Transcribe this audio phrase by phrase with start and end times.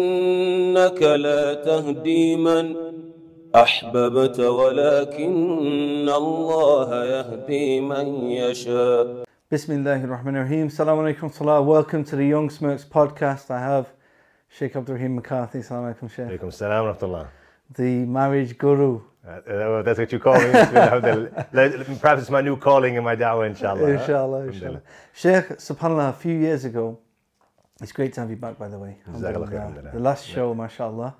[0.00, 2.76] إنك لا تهدي من
[3.54, 10.68] أحببت ولكن الله يهدي من يشاء Bismillahir Rahmanir Rahim.
[10.68, 11.60] Assalamu alaikum salah.
[11.60, 13.50] Welcome to the Young Smirks podcast.
[13.50, 13.88] I have
[14.48, 15.58] Sheikh Abdul Rahim McCarthy.
[15.58, 16.28] Assalamu alaikum, Sheikh.
[16.40, 17.26] Alaikum salam wa rahmatullah.
[17.74, 19.00] The marriage guru.
[19.26, 20.50] Uh, uh, that's what you call me.
[20.54, 21.46] Alhamdulillah.
[21.52, 23.80] Let- Perhaps it's my new calling in my da'wah, inshallah.
[23.84, 24.00] huh?
[24.00, 24.82] Inshallah, inshallah.
[25.14, 27.00] Sheikh, subhanAllah, a few years ago,
[27.80, 28.96] it's great to have you back, by the way.
[29.06, 29.90] Alhamdulillah.
[29.92, 31.16] The last show, mashallah,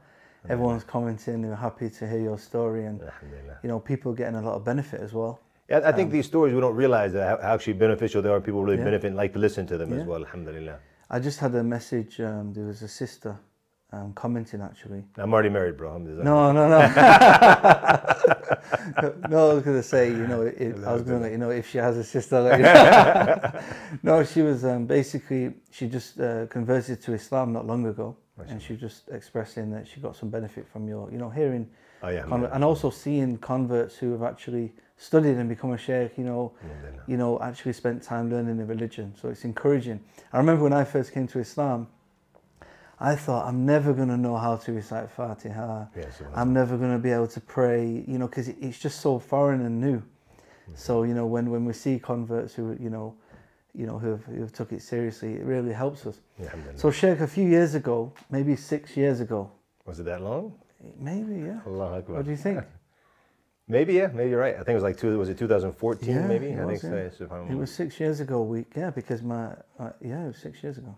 [0.48, 3.00] everyone's commenting, they're happy to hear your story, and
[3.62, 5.40] you know, people getting a lot of benefit as well.
[5.68, 8.40] Yeah, I think these stories we don't realize how, how actually beneficial they are.
[8.40, 8.84] People really Yeah.
[8.84, 10.00] benefit and like to listen to them Yeah.
[10.00, 10.20] as well.
[10.24, 10.78] Alhamdulillah.
[11.08, 13.36] I just had a message, um, there was a sister
[13.92, 15.02] um, commenting actually.
[15.16, 15.88] I'm already married, bro.
[15.88, 16.24] Alhamdulillah.
[16.24, 16.78] No, no, no.
[19.28, 21.50] no, I was going to say, you know, if, I was to let you know
[21.50, 22.36] if she has a sister.
[22.36, 23.60] I'll let you know.
[24.02, 28.16] no, she was um, basically, she just uh, converted to Islam not long ago.
[28.48, 31.68] And she was just expressing that she got some benefit from your, you know, hearing
[32.02, 36.16] Oh, yeah, convert, and also seeing converts who have actually studied and become a sheikh,
[36.16, 36.52] you know,
[37.06, 39.14] you know, actually spent time learning the religion.
[39.20, 40.00] So it's encouraging.
[40.32, 41.88] I remember when I first came to Islam,
[43.00, 45.86] I thought I'm never going to know how to recite Fatiha.
[45.96, 46.32] SubhanAllah.
[46.34, 49.64] I'm never going to be able to pray, you know, because it's just so foreign
[49.64, 49.96] and new.
[49.98, 50.72] Mm-hmm.
[50.74, 53.14] So you know, when, when we see converts who you know,
[53.74, 56.20] you know, who have, who have took it seriously, it really helps us.
[56.38, 56.50] Yeah.
[56.76, 59.50] So Sheikh, a few years ago, maybe six years ago,
[59.86, 60.54] Was it that long?
[60.98, 61.60] maybe yeah.
[61.64, 62.60] What do you think?
[63.68, 64.08] Maybe, yeah.
[64.12, 64.54] Maybe you're right.
[64.54, 65.16] I think it was like two.
[65.16, 66.08] Was it 2014?
[66.08, 66.46] Yeah, maybe.
[66.48, 67.08] it I was, think yeah.
[67.16, 67.46] so.
[67.48, 68.42] It was six years ago.
[68.42, 70.92] We yeah, because my uh, yeah, it was six years ago.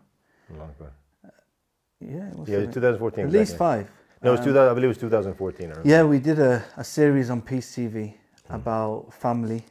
[0.54, 0.92] Allah Akbar.
[2.10, 2.48] Yeah, it was.
[2.48, 3.24] Yeah, it was 2014.
[3.26, 3.90] At least five.
[4.22, 4.70] No, it was Um, 2000.
[4.70, 5.66] I believe it was 2014.
[5.66, 5.88] I remember.
[5.88, 8.14] Yeah, we did a, a series on Peace TV
[8.48, 8.54] Hmm.
[8.54, 9.64] about family,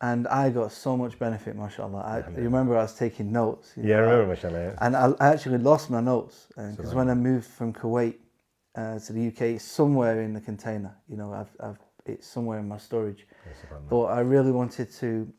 [0.00, 2.00] and I got so much benefit, mashallah.
[2.00, 3.72] I you remember I was taking notes.
[3.76, 4.58] Yeah, I remember, mashallah.
[4.64, 4.74] yeah.
[4.84, 8.16] And I, I actually lost my notes because when I moved from Kuwait
[8.74, 10.94] uh, to the UK, it's somewhere in the container.
[11.08, 13.26] You know, I've, I've it's somewhere in my storage.
[13.88, 15.32] But I really wanted to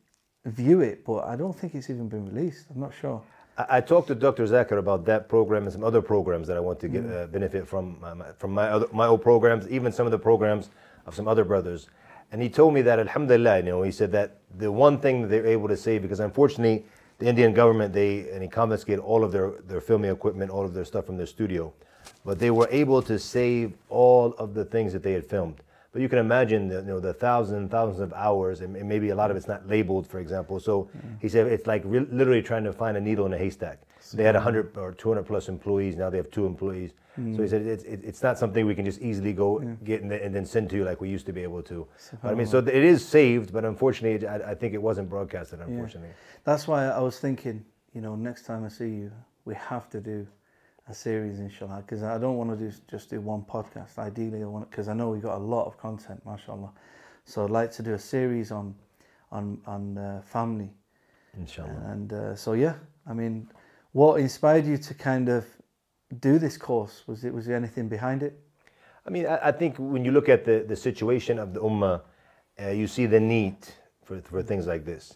[0.46, 2.68] view it, but I don't think it's even been released.
[2.74, 3.22] I'm not sure.
[3.58, 4.46] I, I talked to Dr.
[4.46, 7.24] Zakir about that program and some other programs that I want to get Mm.
[7.24, 10.20] uh, benefit from my, my- from my other, my old programs, even some of the
[10.20, 10.70] programs
[11.06, 11.88] of some other brothers.
[12.32, 15.46] And he told me that, Alhamdulillah, you know, he said that the one thing they're
[15.46, 16.86] able to save, because unfortunately,
[17.20, 20.74] the Indian government, they and he confiscated all of their, their filming equipment, all of
[20.74, 21.72] their stuff from their studio,
[22.26, 25.62] but they were able to save all of the things that they had filmed.
[25.94, 28.90] But you can imagine the, you know, the thousands and thousands of hours, and and
[28.90, 30.60] maybe a lot of it's not labeled, for example.
[30.60, 31.22] So mm.
[31.22, 33.80] he said it's like re- literally trying to find a needle in a haystack.
[34.14, 35.96] They had 100 or 200 plus employees.
[35.96, 36.92] Now they have two employees.
[37.16, 37.50] So he mm.
[37.50, 40.46] said it's, it's not something we can just easily go get and, then- and then
[40.46, 41.88] send to you like we used to be able to.
[42.24, 45.60] But I mean, so it is saved, but unfortunately, I, I think it wasn't broadcasted.
[45.60, 46.10] Unfortunately,
[46.44, 49.12] That's why I was thinking, you know, next time I see you,
[49.46, 50.28] we have to do
[50.90, 53.98] a series, inshallah, because I don't want to do just do one podcast.
[53.98, 56.72] Ideally, I want because I know we've got a lot of content, mashallah.
[57.26, 58.76] So I'd like to do a series on
[59.32, 60.72] on on uh, family,
[61.38, 61.84] inshallah.
[61.86, 62.76] and uh, so yeah,
[63.08, 63.48] I mean,
[63.94, 65.46] what inspired you to kind of
[66.20, 67.04] do this course?
[67.08, 68.38] Was it was there anything behind it?
[69.06, 72.02] I mean, I, I think when you look at the, the situation of the ummah,
[72.62, 73.58] uh, you see the need
[74.04, 75.16] for, for things like this.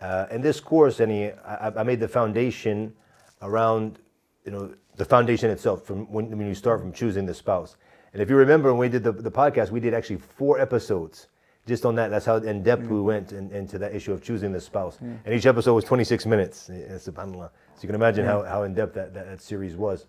[0.00, 2.94] Uh, in this course, any, I, I made the foundation
[3.42, 3.98] around,
[4.44, 7.76] you know, the foundation itself from when, when you start from choosing the spouse.
[8.12, 11.28] And if you remember when we did the, the podcast, we did actually four episodes
[11.66, 12.08] just on that.
[12.10, 14.98] That's how in depth we went in, into that issue of choosing the spouse.
[15.24, 17.50] And each episode was 26 minutes, eh, subhanAllah.
[17.76, 20.06] So you can imagine how, how in depth that, that, that series was.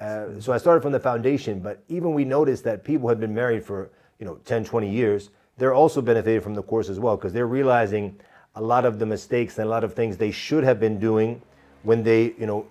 [0.00, 3.34] Uh, so I started from the foundation, but even we noticed that people had been
[3.34, 5.30] married for you know 10, 20 years.
[5.56, 8.18] They're also benefited from the course as well because they're realizing
[8.56, 11.40] a lot of the mistakes and a lot of things they should have been doing
[11.82, 12.66] when they you know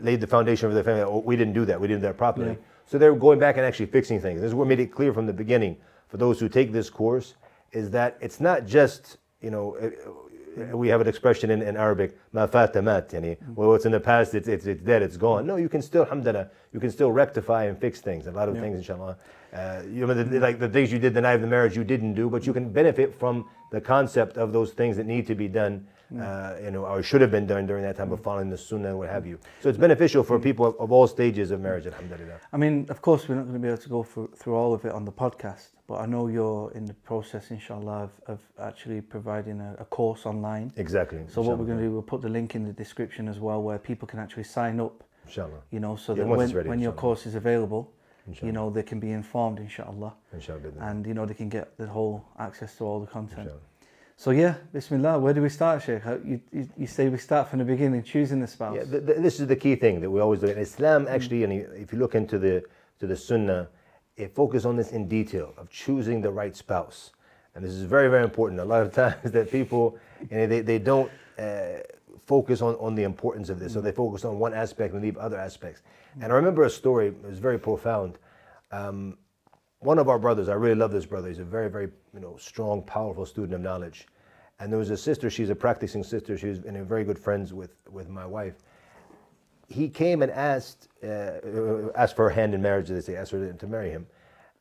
[0.00, 1.02] laid the foundation for their family.
[1.02, 1.80] Oh, we didn't do that.
[1.80, 2.58] We didn't do that properly.
[2.86, 4.40] So they're going back and actually fixing things.
[4.40, 5.76] This is what made it clear from the beginning
[6.08, 7.34] for those who take this course
[7.72, 9.76] is that it's not just you know.
[9.76, 9.88] uh,
[10.76, 14.48] we have an expression in, in Arabic, ma yani, well, what's in the past, it's,
[14.48, 15.46] it's, it's dead, it's gone.
[15.46, 18.26] No, you can still, alhamdulillah, you can still rectify and fix things.
[18.26, 19.16] A lot of things, inshallah.
[19.52, 21.84] Uh, you know, the, like the things you did the night of the marriage, you
[21.84, 25.34] didn't do, but you can benefit from the concept of those things that need to
[25.34, 26.20] be done, Mm.
[26.20, 28.24] uh, you know, or should have been done during that time of mm.
[28.24, 29.38] following the sunnah and what have you.
[29.60, 30.42] So it's beneficial for mm.
[30.42, 32.38] people of, of all stages of marriage, alhamdulillah.
[32.52, 34.74] I mean, of course, we're not going to be able to go through, through all
[34.74, 38.40] of it on the podcast, but I know you're in the process, inshallah, of, of
[38.60, 40.72] actually providing a, a course online.
[40.76, 41.20] Exactly.
[41.28, 43.62] So what we're going to do, we'll put the link in the description as well,
[43.62, 45.02] where people can actually sign up.
[45.24, 45.62] Inshallah.
[45.70, 47.90] You know, so Yeah, that when, ready, when your course is available,
[48.26, 48.46] Inshallah.
[48.46, 50.60] you know, they can be informed, inshallah, Inshallah.
[50.80, 53.40] and you know they can get the whole access to all the content.
[53.40, 53.60] Inshallah.
[54.22, 55.18] So yeah, Bismillah.
[55.18, 56.04] Where do we start, Sheikh?
[56.24, 58.76] You, you, you say we start from the beginning, choosing the spouse.
[58.76, 60.46] Yeah, th- th- this is the key thing that we always do.
[60.46, 62.62] In Islam, actually, and if you look into the
[63.00, 63.68] to the Sunnah,
[64.16, 67.10] it focuses on this in detail of choosing the right spouse,
[67.56, 68.60] and this is very, very important.
[68.60, 69.98] A lot of times that people,
[70.30, 71.80] you know, they they don't uh,
[72.24, 75.16] focus on on the importance of this, so they focus on one aspect and leave
[75.16, 75.82] other aspects.
[76.20, 77.08] And I remember a story.
[77.08, 78.18] It was very profound.
[78.70, 79.18] Um,
[79.82, 81.26] one of our brothers, I really love this brother.
[81.26, 84.06] He's a very, very, you know, strong, powerful student of knowledge.
[84.62, 85.28] And there was a sister.
[85.28, 86.38] She's a practicing sister.
[86.38, 88.54] She was and very good friends with with my wife.
[89.66, 92.88] He came and asked uh, asked for her hand in marriage.
[92.88, 94.06] They say asked her to marry him.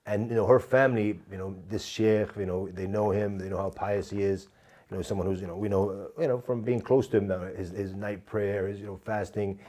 [0.08, 3.38] And you know, her family, you know, this sheikh, you know, they know him.
[3.38, 4.48] They know how pious he is.
[4.90, 7.18] You know, someone who's, you know, we know, uh, you know, from being close to
[7.18, 9.60] him, uh, his, his night prayer, his, you know, fasting,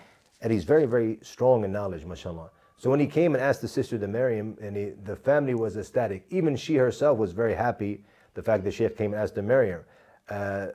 [0.41, 2.51] and he's very, very strong in knowledge, mashallah.
[2.77, 5.55] So when he came and asked the sister to marry him, and he, the family
[5.55, 6.25] was ecstatic.
[6.31, 8.03] Even she herself was very happy
[8.35, 9.85] the fact that Sheikh came and asked to marry her.
[10.29, 10.69] Uh,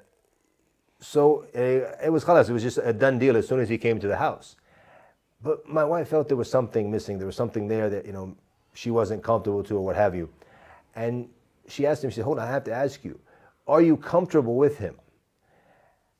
[0.99, 3.77] so uh, it was khalas, it was just a done deal as soon as he
[3.77, 4.55] came to the house.
[5.43, 7.17] But my wife felt there was something missing.
[7.17, 8.35] There was something there that, you know,
[8.73, 10.29] she wasn't comfortable to or what have you.
[10.95, 11.29] And
[11.67, 13.19] she asked him, she said, hold on, I have to ask you,
[13.67, 14.95] are you comfortable with him?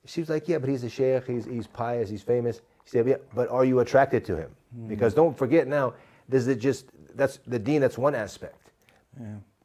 [0.06, 2.62] She was like, yeah, but he's a sheikh, he's, he's pious, he's famous.
[2.86, 4.52] She said, yeah, but are you attracted to him?
[4.88, 5.94] Because don't forget now,
[6.30, 6.86] this is just,
[7.16, 8.72] that's the deen, that's one aspect.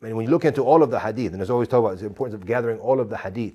[0.03, 2.07] And when you look into all of the hadith, and there's always talk about the
[2.07, 3.55] importance of gathering all of the hadith,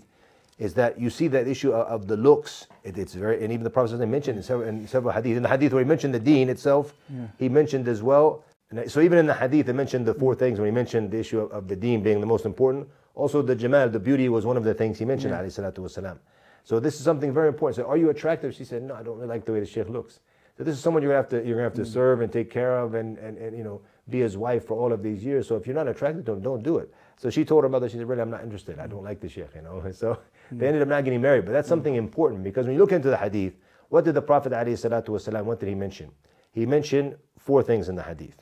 [0.59, 2.67] is that you see that issue of, of the looks.
[2.83, 5.37] It, it's very, and even the Prophet mentioned in several, in several hadith.
[5.37, 6.93] In the hadith where he mentioned the deen itself,
[7.37, 8.43] he mentioned as well.
[8.87, 10.59] So even in the hadith, he mentioned the four things.
[10.59, 13.55] When he mentioned the issue of, of the deen being the most important, also the
[13.55, 15.33] jamal, the beauty, was one of the things he mentioned.
[15.33, 16.17] alayhi salatu wasalam.
[16.63, 17.77] So this is something very important.
[17.77, 18.53] So are you attractive?
[18.53, 20.19] She said, no, I don't really like the way the sheikh looks.
[20.57, 21.93] So this is someone you're gonna have to you're gonna have to mm.
[21.93, 24.91] serve and take care of and, and, and you know be his wife for all
[24.91, 25.47] of these years.
[25.47, 26.93] So if you're not attracted to him, don't do it.
[27.17, 28.79] So she told her mother, she said, really, I'm not interested.
[28.79, 28.91] I mm.
[28.91, 29.79] don't like the sheikh, you know.
[29.79, 30.17] And so
[30.51, 30.67] they mm.
[30.69, 31.45] ended up not getting married.
[31.45, 33.53] But that's something important because when you look into the hadith,
[33.89, 36.11] what did the Prophet ﷺ, what did he mention?
[36.51, 38.35] He mentioned four things in the hadith.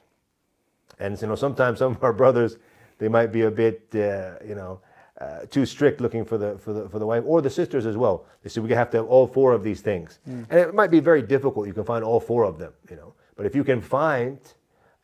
[0.99, 2.57] And you know, sometimes some of our brothers,
[2.97, 4.79] they might be a bit, uh, you know,
[5.21, 7.95] uh, too strict looking for the for the for the wife or the sisters as
[7.95, 8.25] well.
[8.43, 10.99] They say we have to have all four of these things, and it might be
[10.99, 11.67] very difficult.
[11.67, 13.13] You can find all four of them, you know.
[13.37, 14.39] But if you can find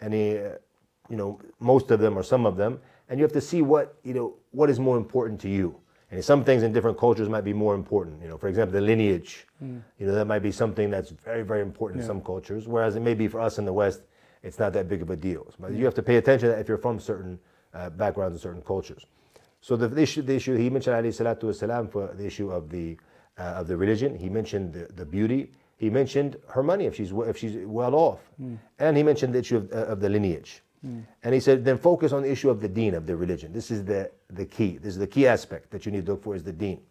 [0.01, 0.49] any, uh,
[1.09, 2.79] you know, most of them or some of them,
[3.09, 5.75] and you have to see what you know what is more important to you.
[6.11, 8.21] And some things in different cultures might be more important.
[8.21, 9.47] You know, for example, the lineage.
[9.97, 13.01] You know, that might be something that's very very important in some cultures, whereas it
[13.01, 14.01] may be for us in the West,
[14.43, 15.47] it's not that big of a deal.
[15.57, 17.39] But you have to pay attention to that if you're from certain
[17.73, 19.05] uh, backgrounds and certain cultures.
[19.61, 22.69] So the, the issue, the issue he mentioned alayhi salatu wasalam for the issue of
[22.69, 22.97] the
[23.37, 24.15] uh, of the religion.
[24.15, 25.51] He mentioned the, the beauty.
[25.77, 28.19] He mentioned her money if she's if she's well off,
[28.79, 30.61] and he mentioned the issue of, uh, of the lineage.
[31.23, 33.53] And he said, then focus on the issue of the deen of the religion.
[33.53, 34.77] This is the the key.
[34.77, 36.81] This is the key aspect that you need to look for is the deen.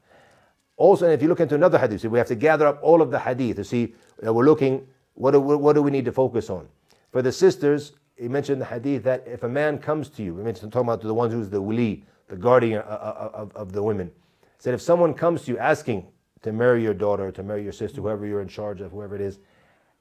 [0.76, 3.11] Also, and if you look into another hadith, we have to gather up all of
[3.11, 6.49] the hadith to see that we're looking what do, what do we need to focus
[6.49, 6.69] on.
[7.12, 10.43] For the sisters, he mentioned the hadith that if a man comes to you, we
[10.43, 14.11] mentioned talking about the ones who's the wali, the guardian of, of, of the women,
[14.59, 16.06] said if someone comes to you asking
[16.43, 19.21] to marry your daughter, to marry your sister, whoever you're in charge of, whoever it
[19.21, 19.38] is,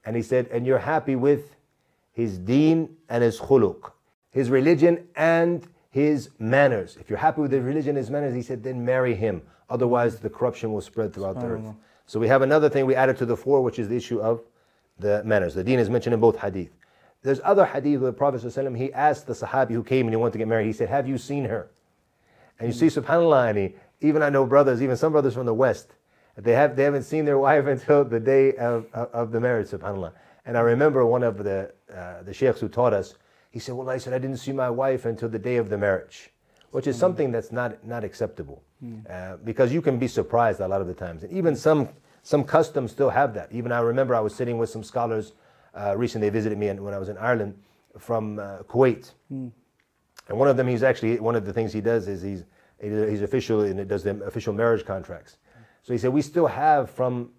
[0.04, 1.56] and he said, and you're happy with
[2.12, 3.92] his deen and his khuluq,
[4.30, 6.96] his religion and his manners.
[7.00, 9.42] If you're happy with his religion and his manners, he said, then marry him.
[9.68, 11.74] Otherwise, the corruption will spread throughout the earth.
[12.06, 14.42] So we have another thing we added to the four, which is the issue of
[14.98, 15.54] the manners.
[15.54, 16.70] The deen is mentioned in both hadith.
[17.22, 20.16] There's other hadith where the Prophet ﷺ, he asked the Sahabi who came and he
[20.16, 21.70] wanted to get married, he said, Have you seen her?
[22.60, 25.94] And you see, subhanAllah, and even I know brothers, even some brothers from the West,
[26.36, 29.68] they, have, they haven't seen their wife until the day of, of, of the marriage,
[29.68, 30.12] subhanAllah.
[30.46, 33.14] And I remember one of the, uh, the sheikhs who taught us,
[33.50, 35.78] he said, Well, I said, I didn't see my wife until the day of the
[35.78, 36.30] marriage,
[36.70, 38.62] which is something that's not, not acceptable.
[39.10, 41.22] Uh, because you can be surprised a lot of the times.
[41.22, 41.88] And even some,
[42.22, 43.50] some customs still have that.
[43.52, 45.32] Even I remember I was sitting with some scholars
[45.74, 47.54] uh, recently, they visited me when I was in Ireland
[47.98, 49.12] from uh, Kuwait.
[50.28, 52.44] And one of them, he's actually, one of the things he does is he's,
[52.80, 55.38] he's official and it does the official marriage contracts.
[55.82, 57.30] So he said, we still have from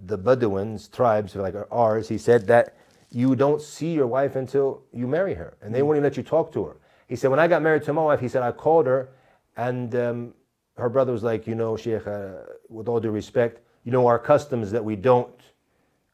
[0.00, 2.76] the Bedouins, tribes like ours, he said that
[3.10, 5.56] you don't see your wife until you marry her.
[5.62, 6.76] And they won't even let you talk to her.
[7.08, 9.10] He said, when I got married to my wife, he said, I called her
[9.56, 10.34] and um,
[10.76, 12.32] her brother was like, you know, Sheikh, uh,
[12.68, 15.40] with all due respect, you know, our customs that we don't,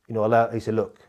[0.07, 0.51] you know, allow.
[0.51, 1.01] He said, look,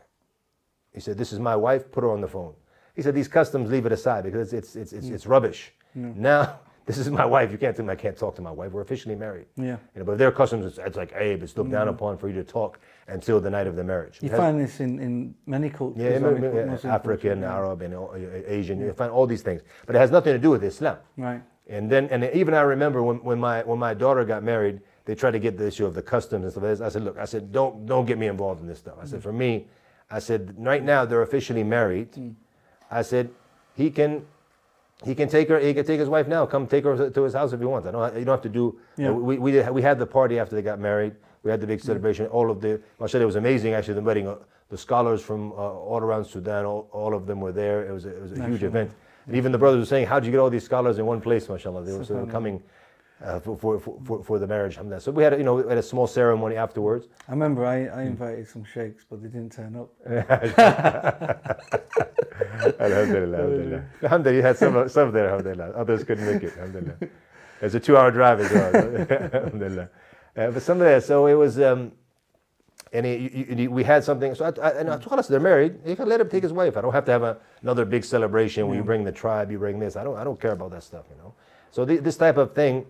[0.92, 2.54] he said, this is my wife, put her on the phone.
[2.94, 5.12] He said, these customs, leave it aside because it's, it's, it's, mm.
[5.12, 5.72] it's rubbish.
[5.94, 7.50] Now, this is my wife.
[7.50, 8.72] You can't me I can't talk to my wife.
[8.72, 9.46] We're officially married.
[9.56, 9.76] Yeah.
[9.94, 11.90] You know, but if their customs, it's, it's like, aib, it's looked down mm.
[11.90, 14.18] upon for you to talk until the night of the marriage.
[14.22, 16.02] You has- find this in, in many cultures.
[16.02, 17.54] yeah, Islamic yeah, yeah, African, yeah.
[17.54, 18.80] Arab, and uh, uh Asian.
[18.80, 20.98] You find all these things, but it has nothing to do with Islam.
[21.16, 21.42] Right.
[21.66, 25.14] And then, and even I remember when, when my when my daughter got married, they
[25.14, 26.86] tried to get the issue of the customs and stuff.
[26.86, 28.96] I said, look, I said, don't don't get me involved in this stuff.
[29.00, 29.22] I said, mm.
[29.22, 29.66] for me,
[30.10, 32.36] I said, right now they're officially married.
[32.90, 33.30] I said,
[33.76, 34.24] he can
[35.04, 35.58] he can take her.
[35.58, 36.46] He can take his wife now.
[36.46, 37.86] Come take her to his house if he wants.
[37.88, 38.18] I don't.
[38.18, 38.78] You don't have to do.
[38.96, 39.10] Yeah.
[39.10, 41.14] We we did, we had the party after they got married.
[41.42, 42.26] We had the big celebration.
[42.28, 42.80] All of the.
[43.00, 43.74] Mashallah, it was amazing.
[43.74, 44.28] Actually, the wedding.
[44.28, 44.36] uh,
[44.70, 45.56] The scholars from uh,
[45.90, 47.86] all around Sudan, all, all of them were there.
[47.88, 48.90] It was a, it was a huge event.
[49.26, 51.20] And even the brothers were saying, "How did you get all these scholars in one
[51.20, 52.62] place?" Mashallah, they were sort of coming
[53.22, 54.74] uh, for, for, for, for the marriage.
[54.76, 55.02] alhamdulillah.
[55.06, 57.08] So we had a, you know we had a small ceremony afterwards.
[57.28, 59.88] I remember I, I invited some sheikhs, but they didn't turn up.
[62.80, 63.84] Alhamdulillah, alhamdulillah.
[64.02, 65.70] Alhamdulillah, you had some, some there, alhamdulillah.
[65.72, 66.96] Others couldn't make it, alhamdulillah.
[67.60, 68.76] It's a two hour drive as well,
[69.34, 69.88] alhamdulillah.
[70.36, 71.92] Uh, but some of that, so it was, um,
[72.92, 75.40] and he, you- you- we had something, so I, I, and I told us they're
[75.40, 76.76] married, you can let him take his wife.
[76.76, 79.58] I don't have to have a, another big celebration where you bring the tribe, you
[79.58, 79.96] bring this.
[79.96, 81.34] I don't, I don't care about that stuff, you know.
[81.70, 82.86] So thi- this type of thing,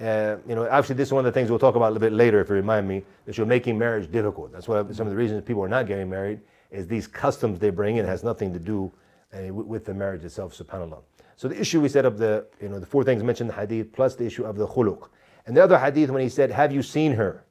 [0.00, 2.08] uh, you know, actually, this is one of the things we'll talk about a little
[2.08, 4.52] bit later, if you remind me, that you're making marriage difficult.
[4.52, 7.70] That's why some of the reasons people are not getting married is these customs they
[7.70, 8.92] bring in has nothing to do
[9.33, 10.99] uh, with, with the marriage itself, subhanAllah.
[11.35, 13.61] So the issue we set up the, you know, the four things mentioned in the
[13.61, 15.09] hadith, plus the issue of the khuluq.
[15.45, 17.43] And the other hadith, when he said, have you seen her?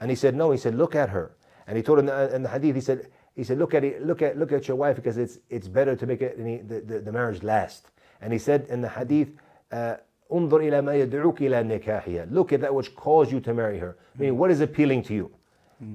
[0.00, 0.50] And he said, no.
[0.50, 1.36] He said, look at her.
[1.66, 4.04] And he told in the, in the hadith, he said, he said, look at it,
[4.04, 6.36] look at look at your wife because it's it's better to make it
[6.68, 7.90] the, the, the marriage last.
[8.20, 9.28] And he said in the hadith,
[9.70, 9.96] uh,
[10.32, 12.32] انظر إلى ما يدعوك إلى نكاحها.
[12.32, 13.96] Look at that which caused you to marry her.
[14.18, 15.30] Meaning, what is appealing to you?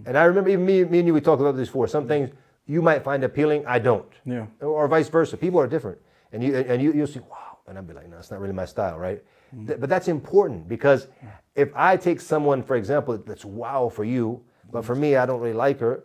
[0.05, 1.87] And I remember even me, me and you, we talked about this before.
[1.87, 2.29] Some things
[2.66, 4.10] you might find appealing, I don't.
[4.24, 4.46] Yeah.
[4.60, 5.36] Or vice versa.
[5.36, 5.98] People are different.
[6.32, 7.58] And you and you, you'll see, wow.
[7.66, 9.22] And I'll be like, no, it's not really my style, right?
[9.54, 9.66] Mm.
[9.66, 11.08] Th- But that's important because
[11.54, 14.42] if I take someone, for example, that's wow for you,
[14.72, 16.04] but for me, I don't really like her,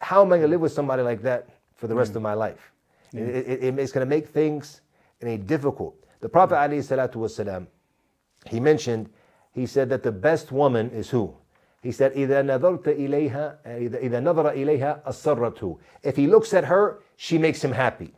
[0.00, 2.16] how am I going to live with somebody like that for the rest mm.
[2.16, 2.72] of my life?
[3.12, 4.80] It, it- it- it's going to make things
[5.20, 5.94] in a difficult.
[6.20, 6.78] The Prophet mm.
[6.78, 7.66] salatu wasalam,
[8.46, 9.10] he mentioned,
[9.52, 11.34] he said that the best woman is who?
[11.81, 16.99] He said, إِذَا نَظَرْتَ إِلَيْهَا إِذَا إِذَا نَظَرَ إِلَيْهَا أَسَرَّتْهُ If he looks at her,
[17.17, 18.13] she makes him happy.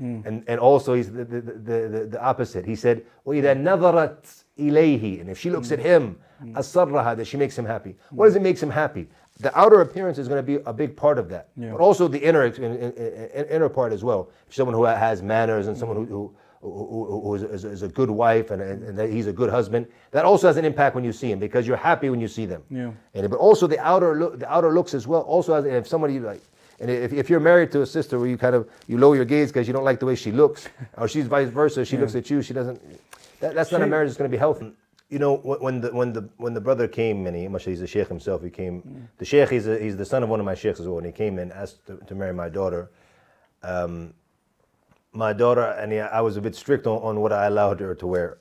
[0.00, 1.52] And, and also he's the, the, the,
[1.88, 2.64] the, the opposite.
[2.64, 7.58] He said, وَإِذَا نَظَرَتْ إِلَيْهِ And if she looks at him, أَسَرَّهَا That she makes
[7.58, 7.96] him happy.
[8.10, 9.08] What does it makes him happy?
[9.40, 11.48] The outer appearance is going to be a big part of that.
[11.56, 12.92] But also the inner, in- in-
[13.34, 14.30] in- inner part as well.
[14.50, 17.87] Someone who has manners and someone who, who who, who- who is, is, is a
[17.87, 19.85] good wife and, and, and that he's a good husband.
[20.11, 22.45] That also has an impact when you see him because you're happy when you see
[22.45, 22.63] them.
[22.69, 22.91] Yeah.
[23.13, 25.21] And but also the outer look, the outer looks as well.
[25.21, 26.41] Also, has, if somebody like,
[26.79, 29.25] and if, if you're married to a sister where you kind of you lower your
[29.25, 30.67] gaze because you don't like the way she looks,
[30.97, 32.81] or she's vice versa, she looks at you, she doesn't.
[33.41, 34.71] That, that's not a marriage that's going to be healthy.
[35.09, 37.81] You know, when when the when the when the brother came and he, mashallah, he's
[37.81, 38.41] a sheikh himself.
[38.41, 39.07] He came.
[39.17, 40.97] The sheikh, he's a, he's the son of one of my sheikhs as well.
[40.97, 42.89] And he came and asked to, to marry my daughter
[43.63, 44.13] um,
[45.13, 47.95] my daughter, and yeah, I was a bit strict on, on what I allowed her
[47.95, 48.37] to wear.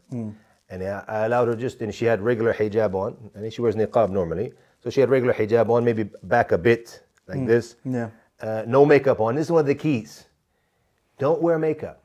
[0.70, 3.76] And yeah, I allowed her just, and she had regular hijab on, and she wears
[3.76, 4.52] niqab normally.
[4.82, 7.76] So she had regular hijab on, maybe back a bit, like this.
[7.84, 8.10] Yeah.
[8.40, 9.36] Uh, no makeup on.
[9.36, 10.24] This is one of the keys.
[11.18, 12.01] Don't wear makeup.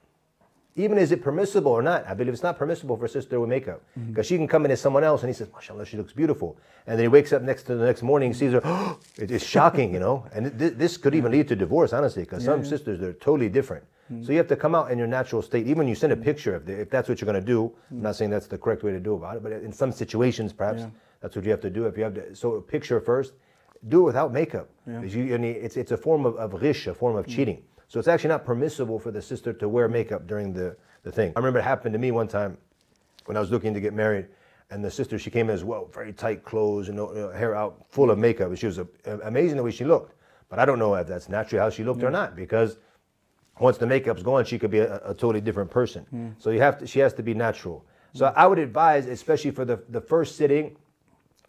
[0.78, 2.08] Even is it permissible or not?
[2.08, 3.82] I believe it's not permissible for a sister with makeup.
[4.00, 4.10] Mm-hmm.
[4.10, 6.56] Because she can come in as someone else and he says, mashallah, she looks beautiful.
[6.86, 8.62] And then he wakes up next to the next morning, sees her,
[9.18, 10.26] it- it's shocking, you know?
[10.34, 13.86] And th- this could even lead to divorce, honestly, because some sisters, they're totally different.
[14.12, 14.24] Mm-hmm.
[14.24, 15.66] So you have to come out in your natural state.
[15.66, 16.26] Even when you send a mm-hmm.
[16.26, 18.84] picture, if, if that's what you're going to do, I'm not saying that's the correct
[18.84, 20.90] way to do about it, but in some situations, perhaps, Yeah.
[21.22, 21.88] that's what you have to do.
[21.88, 23.34] If you have to, so a picture first,
[23.90, 24.70] do it without makeup.
[24.86, 27.36] Because you, it's, it's a form of, of ghish, a form of mm.
[27.36, 27.64] cheating.
[27.88, 31.34] So it's actually not permissible for the sister to wear makeup during the, the thing.
[31.36, 32.58] I remember it happened to me one time
[33.26, 34.28] when I was looking to get married,
[34.70, 37.56] and the sister, she came in as well, very tight clothes, and you know, hair
[37.56, 38.50] out, full of makeup.
[38.50, 38.86] And she was uh,
[39.24, 40.16] amazing the way she looked.
[40.50, 42.78] But I don't know if that's naturally how she looked or not, because
[43.60, 46.36] once the makeup's gone, she could be a, a totally different person.
[46.40, 47.86] So you have to, she has to be natural.
[48.14, 50.76] So I would advise, especially for the, the first sitting,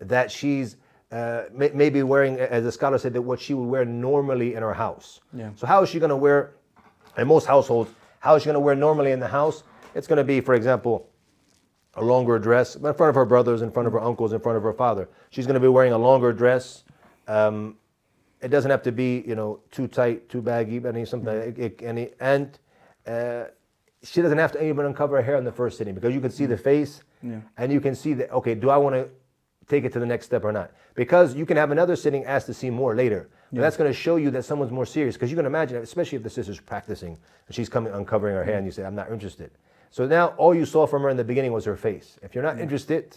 [0.01, 0.77] that she's
[1.11, 4.63] uh, may, maybe wearing, as the scholar said, that what she would wear normally in
[4.63, 5.21] her house.
[5.33, 5.51] Yeah.
[5.57, 6.53] So how is she going to wear,
[7.17, 9.63] in most households, how is she going to wear normally in the house?
[9.95, 11.09] It's going to be, for example,
[11.95, 14.57] a longer dress in front of her brothers, in front of her uncles, in front
[14.59, 15.09] of her father.
[15.31, 16.85] She's going to be wearing a longer dress.
[17.27, 17.77] Um,
[18.41, 21.29] it doesn't have to be, you know, too tight, too baggy, but I mean, something.
[21.35, 22.59] It, it, and and
[23.07, 23.45] uh,
[24.05, 26.31] she doesn't have to even uncover her hair in the first sitting because you can
[26.31, 27.41] see the face, Yeah.
[27.57, 28.31] and you can see that.
[28.31, 29.09] Okay, do I want to
[29.69, 30.73] take it to the next step or not?
[30.95, 33.29] Because you can have another sitting asked to see more later.
[33.53, 36.17] But that's going to show you that someone's more serious because you can imagine, especially
[36.17, 39.11] if the sister's practicing and she's coming uncovering her hair, and you say, "I'm not
[39.11, 39.51] interested."
[39.91, 42.19] So now all you saw from her in the beginning was her face.
[42.23, 43.17] If you're not interested,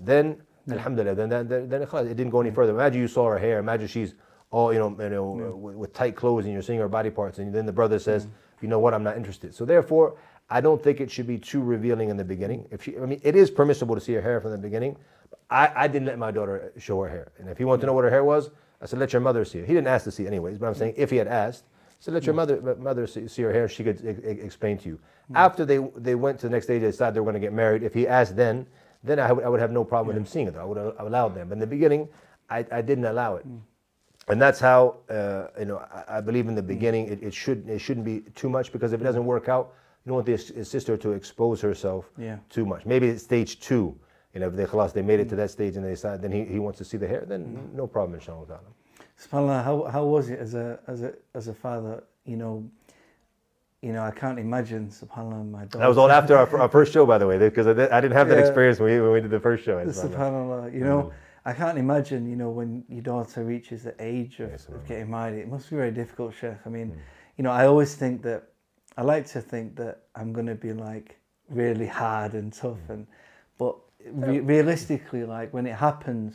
[0.00, 2.72] then alhamdulillah, then, then, then, then it didn't go any further.
[2.72, 3.60] Imagine you saw her hair.
[3.60, 4.14] Imagine she's
[4.50, 7.38] all you know, you know, with, with tight clothes, and you're seeing her body parts,
[7.38, 8.02] and then the brother mm.
[8.02, 8.26] says,
[8.60, 8.94] "You know what?
[8.94, 10.16] I'm not interested." So therefore,
[10.50, 12.66] I don't think it should be too revealing in the beginning.
[12.70, 14.96] If she, I mean, it is permissible to see her hair from the beginning.
[15.50, 17.92] I, I didn't let my daughter show her hair, and if he wanted to know
[17.92, 20.10] what her hair was, I said, "Let your mother see it." He didn't ask to
[20.10, 21.64] see it anyways, but I'm saying if he had asked,
[22.00, 23.68] so let your mother mother see, see her hair.
[23.68, 24.98] She could e- e- explain to you.
[25.34, 27.52] After they they went to the next day, they decided they were going to get
[27.52, 27.82] married.
[27.82, 28.66] If he asked then,
[29.04, 30.56] then I would, I would have no problem with him seeing it.
[30.56, 31.48] I would have allowed them.
[31.48, 32.08] But in the beginning,
[32.50, 33.46] I, I didn't allow it.
[34.28, 37.68] And that's how uh, you know I, I believe in the beginning it, it should
[37.68, 39.74] it shouldn't be too much because if it doesn't work out,
[40.04, 42.38] you don't want the sister to expose herself Yeah.
[42.48, 42.84] too much.
[42.86, 43.96] Maybe it's stage two.
[44.34, 46.32] You know, if they khalas, they made it to that stage and they decide then
[46.32, 48.46] he, he wants to see the hair, then no problem, inshallah.
[48.46, 48.60] ta'ala.
[49.20, 52.02] Subhanallah, how, how was it as a as a as a father?
[52.24, 52.70] You know,
[53.82, 54.88] you know, I can't imagine.
[54.88, 55.78] Subhanallah, my daughter.
[55.78, 58.00] That was all after our, our first show, by the way, because I, did- I
[58.00, 58.44] didn't have that Yeah.
[58.46, 59.76] experience when we, when we did the first show.
[59.84, 60.10] subhanallah.
[60.14, 61.12] Subhanallah, you know,
[61.44, 62.28] I can't imagine.
[62.30, 65.68] You know, when your daughter reaches the age of, Yes, of getting married, it must
[65.68, 66.56] be very difficult, Sheikh.
[66.64, 66.96] I mean, Mm.
[67.36, 68.44] you know, I always think that
[68.96, 71.18] I like to think that I'm going to be like
[71.50, 72.94] really hard and tough, Mm.
[72.94, 73.06] and
[73.58, 73.76] but
[74.10, 76.34] re- realistically, like when it happens,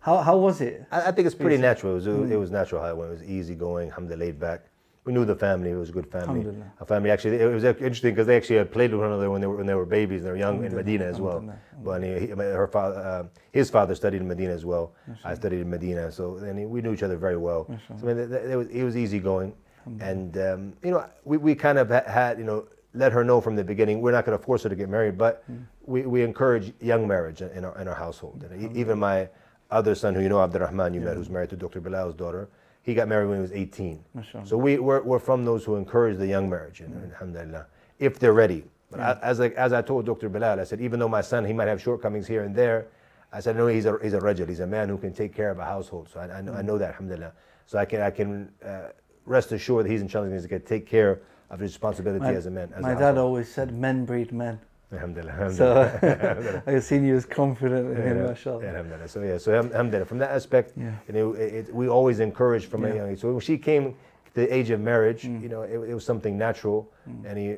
[0.00, 0.84] how how was it?
[0.90, 1.92] I, I think it's pretty natural.
[1.92, 3.10] It was, it was natural how it went.
[3.10, 4.60] It was easy going, alhamdulillah, laid back.
[5.04, 5.70] We knew the family.
[5.70, 6.40] It was a good family.
[6.80, 7.36] A family actually.
[7.36, 9.66] It was interesting because they actually had played with one another when they were when
[9.66, 10.20] they were babies.
[10.22, 11.40] and They were young in Medina as well.
[11.84, 12.26] But he, he-
[12.62, 14.94] her father, uh, his father studied in Medina as well.
[15.24, 17.70] I studied in Medina, so and he- we knew each other very well.
[18.00, 19.52] So I mean, it was, it was easy going,
[20.00, 23.40] and um, you know, we, we kind of ha- had you know let her know
[23.40, 25.44] from the beginning we're not going to force her to get married, but
[25.86, 28.44] we, we encourage young marriage in our in our household.
[28.50, 29.28] And even my
[29.70, 31.80] other son, who you know, Abdurrahman, you met, who's married to Dr.
[31.80, 32.48] Bilal's daughter.
[32.82, 34.04] He got married when he was 18.
[34.16, 34.46] MashaAllah.
[34.46, 37.66] So we, we're, we're from those who encourage the young marriage, and, alhamdulillah,
[37.98, 38.62] if they're ready.
[38.92, 40.28] But I, as, I, as I told Dr.
[40.28, 42.86] Bilal, I said, even though my son, he might have shortcomings here and there,
[43.32, 44.48] I said, no, he's a, he's a rajal.
[44.48, 46.08] He's a man who can take care of a household.
[46.12, 47.32] So I, I, know, I know that, alhamdulillah.
[47.66, 48.90] So I can, I can uh,
[49.24, 52.50] rest assured that he's inshallah going to take care of his responsibility My, as a
[52.50, 52.72] man.
[52.74, 54.60] As my dad always said, "Men breed men."
[54.92, 55.52] Alhamdulillah.
[55.52, 56.62] So.
[56.66, 58.64] I seen you as confident in him, Yeah, mashallah.
[58.66, 59.08] alhamdulillah.
[59.08, 60.06] So yeah, so alhamdulillah.
[60.06, 60.92] From that aspect, Yeah.
[61.08, 63.20] you know, it, it, we always encourage from a young age.
[63.20, 63.94] So when she came
[64.26, 65.42] to the age of marriage, Mm.
[65.42, 66.92] you know, it, it was something natural,
[67.24, 67.56] and he uh,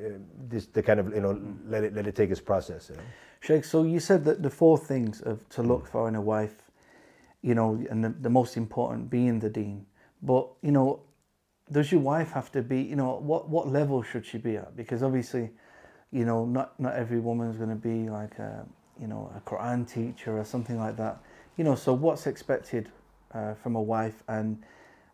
[0.50, 1.56] just to kind of you know Mm.
[1.68, 2.88] let it let it take its process.
[2.90, 3.02] You know?
[3.40, 6.70] Sheikh, so you said that the four things of to look for in a wife,
[7.42, 9.84] you know, and the, the most important being the deen.
[10.22, 11.00] But you know,
[11.70, 14.74] does your wife have to be, you know, what what level should she be at?
[14.76, 15.50] Because obviously,
[16.12, 18.66] you know, not not every woman is going to be like a,
[19.00, 21.18] you know, a Quran teacher or something like that.
[21.56, 22.90] You know, so what's expected
[23.34, 24.62] uh, from a wife, and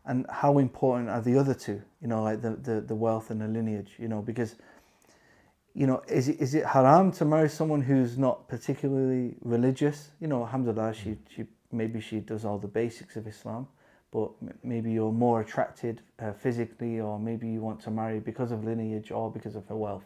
[0.04, 1.82] and how important are the other two?
[2.00, 3.94] You know, like the the, the wealth and the lineage.
[3.98, 4.56] You know, because
[5.74, 10.10] you know, is it, is it haram to marry someone who's not particularly religious?
[10.20, 13.66] You know, alhamdulillah, she, she maybe she does all the basics of Islam,
[14.12, 14.30] but
[14.62, 19.10] maybe you're more attracted uh, physically, or maybe you want to marry because of lineage
[19.10, 20.04] or because of her wealth.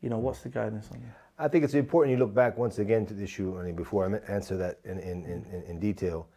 [0.00, 1.44] You know, what's the guidance on that?
[1.44, 3.58] I think it's important you look back once again to the issue.
[3.58, 6.28] I mean, before I answer that in in, in, in- detail,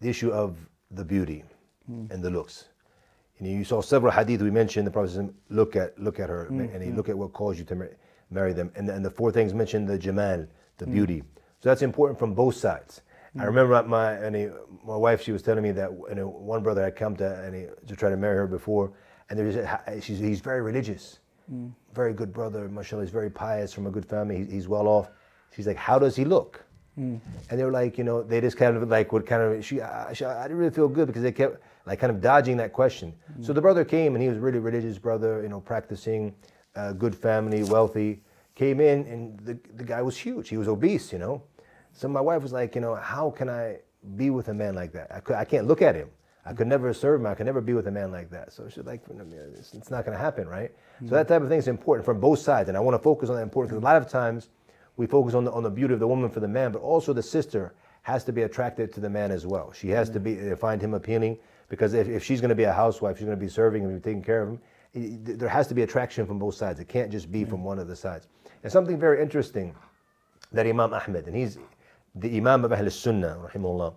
[0.00, 0.56] the issue of
[0.90, 1.44] the beauty
[1.86, 2.06] hmm.
[2.10, 2.68] and the looks.
[3.38, 4.86] You, know, you saw several hadith we mentioned.
[4.86, 6.96] The Prophet said, look at look at her, hmm, and he hmm.
[6.96, 7.96] look at what caused you to mar-
[8.30, 8.70] marry them.
[8.76, 10.46] And, the- and the four things mentioned the jamal,
[10.78, 11.22] the beauty.
[11.60, 13.02] So that's important from both sides.
[13.38, 14.48] I remember my and he,
[14.84, 15.22] my wife.
[15.22, 17.96] She was telling me that you know, one brother had come to and he, to
[17.96, 18.92] try to marry her before,
[19.28, 21.18] and there was a, she's, he's very religious,
[21.94, 22.68] very good brother.
[22.68, 24.38] Mashallah, he's very pious from a good family.
[24.38, 25.10] He, he's well off.
[25.54, 26.64] She's like, how does he look?
[27.50, 29.80] And they were like, you know, they just kind of like would kind of she,
[29.80, 32.72] I, she, I didn't really feel good because they kept like kind of dodging that
[32.72, 33.12] question.
[33.42, 36.34] So the brother came and he was really religious brother, you know, practicing,
[36.76, 38.22] uh, good family, wealthy.
[38.54, 40.48] Came in and the the guy was huge.
[40.48, 41.42] He was obese, you know.
[41.92, 43.78] So my wife was like, you know, how can I
[44.16, 45.10] be with a man like that?
[45.10, 46.10] I I can't look at him.
[46.46, 47.26] I could never serve him.
[47.26, 48.52] I could never be with a man like that.
[48.52, 49.02] So she's like,
[49.58, 50.70] it's, not going to happen, right?
[51.08, 53.30] So that type of thing is important from both sides, and I want to focus
[53.30, 54.50] on that important because a lot of times
[54.96, 57.12] we focus on the on the beauty of the woman for the man, but also
[57.12, 59.72] the sister has to be attracted to the man as well.
[59.72, 62.64] She has to be uh, find him appealing because if, if she's going to be
[62.64, 64.60] a housewife, she's going to be serving him, taking care of him.
[64.92, 66.78] it- there has to be attraction from both sides.
[66.78, 68.28] It can't just be from one of the sides.
[68.62, 69.74] And something very interesting
[70.52, 71.58] that Imam Ahmed, and he's
[72.14, 73.94] the Imam of Ahl Sunnah, rahimahullah,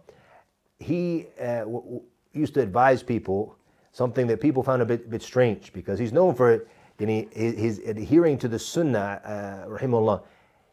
[0.80, 2.02] he uh, w-
[2.38, 3.58] used to advise people
[3.92, 6.68] something that people found a bit, bit strange because he's known for
[7.00, 10.24] you know, his, his adhering to the Sunnah, uh, rahimahullah.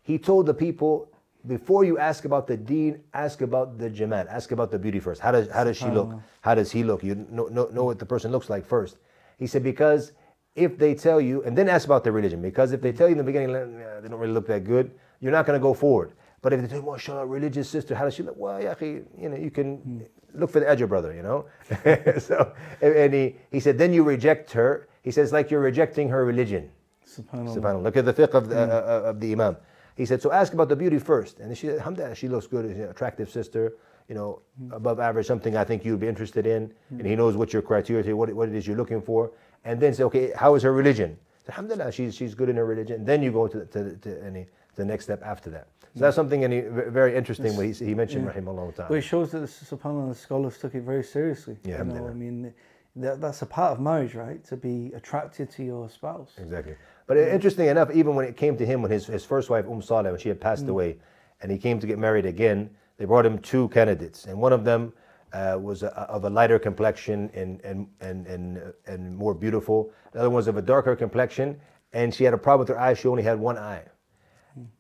[0.03, 1.09] He told the people,
[1.47, 5.21] before you ask about the deen, ask about the jamal, ask about the beauty first.
[5.21, 6.11] How does, how does she look?
[6.41, 7.03] How does he look?
[7.03, 8.99] You know, know, know what the person looks like first.
[9.39, 10.13] He said, because
[10.55, 13.13] if they tell you, and then ask about their religion, because if they tell you
[13.13, 16.13] in the beginning, they don't really look that good, you're not going to go forward.
[16.41, 18.37] But if they tell you, mashallah, religious sister, how does she look?
[18.37, 21.47] Well, yeah, you know, you can look for the ajr, brother, you know?
[22.19, 24.89] so, and he, he said, then you reject her.
[25.03, 26.71] He says, like you're rejecting her religion.
[27.07, 27.57] Subhanallah.
[27.57, 27.83] Subhanallah.
[27.83, 29.57] Look at the fiqh of the, uh, uh of the Imam.
[29.97, 31.39] He said, so ask about the beauty first.
[31.39, 33.75] And she said, alhamdulillah, she looks good, she's an attractive sister,
[34.09, 34.73] you know, mm-hmm.
[34.73, 36.69] above average, something I think you'd be interested in.
[36.69, 37.01] Mm-hmm.
[37.01, 39.31] And he knows what your criteria is, what, what it is you're looking for.
[39.65, 41.17] And then say, okay, how is her religion?
[41.47, 43.05] So, alhamdulillah, she's, she's good in her religion.
[43.05, 45.69] Then you go to, to, to any, the next step after that.
[45.95, 48.51] So that's something any, very interesting what he, he mentioned, yeah.
[48.51, 48.87] long time.
[48.89, 51.57] But it shows that the subhanallah the scholars took it very seriously.
[51.63, 52.09] Yeah, you know.
[52.09, 52.53] I mean,
[52.97, 54.45] that, that's a part of marriage, right?
[54.47, 56.33] To be attracted to your spouse.
[56.39, 56.75] Exactly.
[57.07, 59.83] But interesting enough, even when it came to him, when his, his first wife, Umm
[59.83, 60.99] Saleh, when she had passed away,
[61.43, 64.25] and he came to get married again, they brought him two candidates.
[64.27, 64.93] And one of them
[65.33, 69.93] uh, was a, of a lighter complexion and, and, and, and, uh, and more beautiful.
[70.13, 71.61] The other one was of a darker complexion,
[71.93, 72.95] and she had a problem with her eye.
[72.95, 73.85] She only had one eye.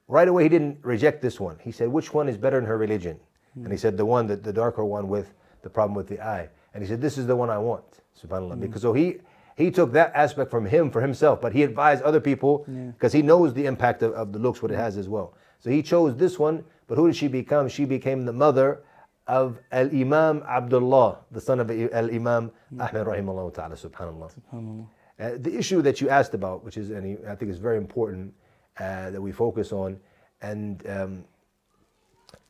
[0.08, 1.58] Right away, he didn't reject this one.
[1.60, 3.18] He said, which one is better in her religion?
[3.56, 5.32] And he said, the one, that the darker one with
[5.62, 6.48] the problem with the eye.
[6.74, 7.84] And he said, this is the one I want,
[8.20, 8.60] subhanAllah.
[8.60, 9.18] Because so he,
[9.56, 13.22] he took that aspect from him for himself, but he advised other people because he
[13.22, 15.34] knows the impact of, of the looks, what it has as well.
[15.60, 17.68] So he chose this one, but who did she become?
[17.68, 18.82] She became the mother
[19.26, 24.32] of Al Imam Abdullah, the son of Al Imam Ahmed, rahimahullah ta'ala, subhanAllah.
[24.52, 24.86] SubhanAllah.
[25.20, 28.34] Uh, the issue that you asked about, which is, and I think is very important
[28.78, 29.98] uh, that we focus on,
[30.42, 31.24] and um,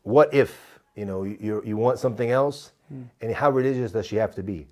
[0.03, 2.71] what if you know you you want something else,
[3.21, 4.67] and how religious does she have to be?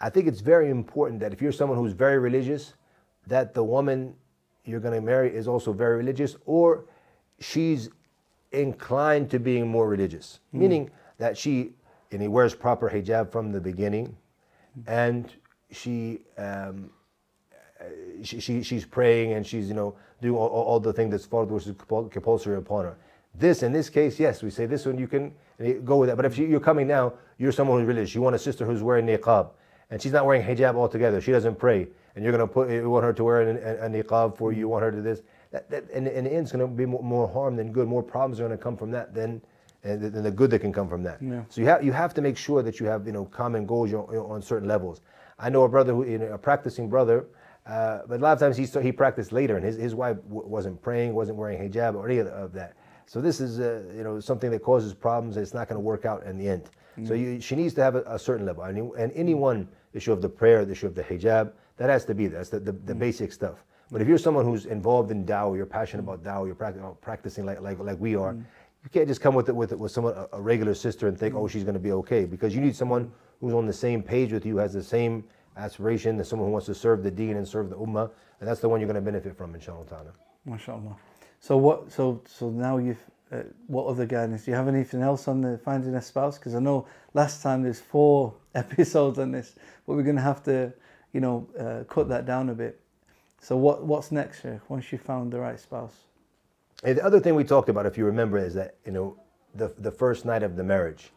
[0.00, 2.74] I think it's very important that if you're someone who's very religious,
[3.26, 4.14] that the woman
[4.64, 6.84] you're going to marry is also very religious, or
[7.40, 7.88] she's
[8.52, 11.72] inclined to being more religious, meaning that she
[12.10, 14.16] and he wears proper hijab from the beginning,
[14.86, 15.32] and
[15.70, 16.20] she.
[16.38, 16.90] Um,
[17.82, 21.24] Uh, she, she, she's praying and she's you know doing all, all the thing that's
[21.24, 21.74] followed which is
[22.10, 22.96] compulsory upon her
[23.34, 26.16] this in this case yes we say this one you can eh, go with that
[26.16, 28.82] but if you, you're coming now you're someone who's religious you want a sister who's
[28.82, 29.50] wearing niqab
[29.90, 32.88] and she's not wearing hijab altogether she doesn't pray and you're going to put you
[32.88, 35.22] want her to wear a, a, a niqab for you you want her to this
[35.50, 37.88] that, that in, in the end it's going to be more, more harm than good
[37.88, 39.40] more problems are going to come from that than
[39.84, 41.18] eh, and the, the good that can come from that.
[41.20, 41.42] Yeah.
[41.48, 43.92] So you have you have to make sure that you have you know common goals
[43.92, 45.00] on, on certain levels.
[45.38, 47.26] I know a brother who you know, a practicing brother,
[47.66, 50.46] uh, but a lot of times he he practiced later, and his, his wife w-
[50.46, 52.76] wasn't praying, wasn't wearing hijab or any of, that.
[53.06, 55.36] So this is uh, you know something that causes problems.
[55.36, 56.70] It's not going to work out in the end.
[56.96, 57.34] So mm-hmm.
[57.34, 60.12] you, she needs to have a, a certain level, and, you- and anyone the issue
[60.12, 62.38] of the prayer, the issue of the hijab, that has to be there.
[62.38, 62.98] That's the, the, the mm-hmm.
[62.98, 63.64] basic stuff.
[63.90, 66.90] But if you're someone who's involved in dawah, you're passionate about dawah, you're prac- uh,
[67.00, 68.42] practicing like, like, like we are, mm-hmm.
[68.84, 71.34] you can't just come with it with, with someone, a, a regular sister and think,
[71.34, 72.24] oh, she's going to be okay.
[72.24, 75.24] Because you need someone who's on the same page with you, has the same
[75.56, 78.10] aspiration, as someone who wants to serve the deen and serve the ummah.
[78.40, 80.12] And that's the one you're going to benefit from, inshallah ta'ala.
[80.48, 80.96] MashaAllah.
[81.40, 81.92] So what?
[81.92, 83.02] So so now you've.
[83.30, 84.44] Uh, what other guidance?
[84.44, 86.36] Do you have anything else on the finding a spouse?
[86.38, 89.54] Because I know last time there's four episodes on this,
[89.86, 90.70] but we're going to have to,
[91.14, 92.78] you know, uh, cut that down a bit.
[93.40, 94.68] So what what's next, Sheikh?
[94.68, 95.94] Once you found the right spouse?
[96.84, 99.16] And the other thing we talked about, if you remember, is that you know
[99.54, 101.10] the the first night of the marriage,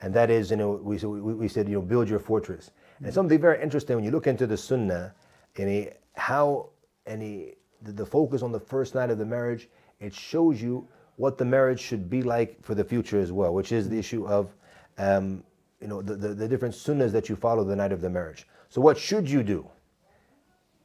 [0.00, 2.70] and that is you know we we, we said you know build your fortress.
[3.02, 5.14] And something very interesting when you look into the Sunnah,
[5.56, 6.70] and how
[7.06, 9.68] any the, the focus on the first night of the marriage,
[10.00, 13.72] it shows you what the marriage should be like for the future as well, which
[13.72, 14.54] is the issue of
[14.98, 15.42] um,
[15.80, 18.46] you know the, the, the different sunnahs that you follow the night of the marriage.
[18.68, 19.68] So what should you do?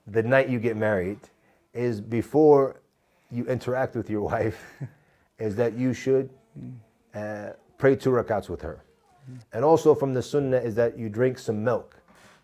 [0.07, 1.19] the night you get married
[1.73, 2.81] is before
[3.31, 4.63] you interact with your wife
[5.39, 6.29] is that you should
[7.15, 8.83] uh, pray two rakats with her
[9.53, 11.99] and also from the sunnah is that you drink some milk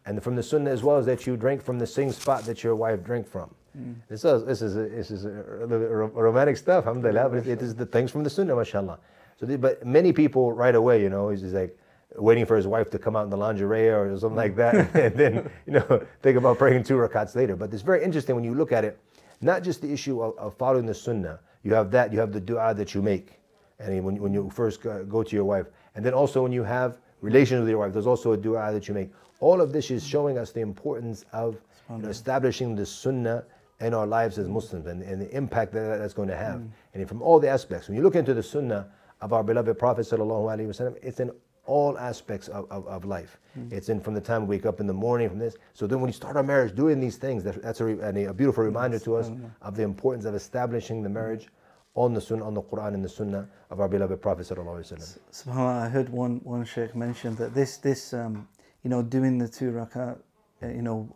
[0.09, 2.63] and from the sunnah as well is that you drink from the same spot that
[2.63, 3.95] your wife drank from mm.
[4.09, 8.23] this is this is this is romantic stuff alhamdulillah but it is the things from
[8.23, 8.99] the sunnah mashallah
[9.39, 11.77] so the, but many people right away you know is just like
[12.15, 14.95] waiting for his wife to come out in the lingerie or something like that, mm.
[15.05, 17.55] and then you know think about praying two rakats later.
[17.55, 18.99] But it's very interesting when you look at it,
[19.41, 21.39] not just the issue of, of following the sunnah.
[21.63, 23.39] You have that, you have the du'a that you make,
[23.79, 26.97] and when, when you first go to your wife, and then also when you have
[27.21, 29.11] relations with your wife, there's also a du'a that you make.
[29.39, 31.57] All of this is showing us the importance of
[31.89, 33.45] you know, establishing the sunnah
[33.79, 36.61] in our lives as Muslims and, and the impact that that's going to have.
[36.93, 38.89] And from all the aspects, when you look into the sunnah
[39.21, 41.31] of our beloved Prophet sallallahu alaihi wasallam, it's in
[41.65, 43.39] all aspects of, of, of life.
[43.71, 45.55] It's in from the time we wake up in the morning, from this.
[45.73, 48.29] So then when you start our marriage, doing these things, that, that's a, re- a,
[48.29, 51.47] a beautiful reminder to us of the importance of establishing the marriage
[51.95, 54.93] on the sunnah, on the Quran and the sunnah of our beloved Prophet sallallahu alaihi
[54.93, 55.19] wasallam.
[55.31, 58.47] Subhanallah, I heard one one sheikh mention that this this um,
[58.83, 60.17] you know doing the two rakat,
[60.63, 61.13] uh, you know,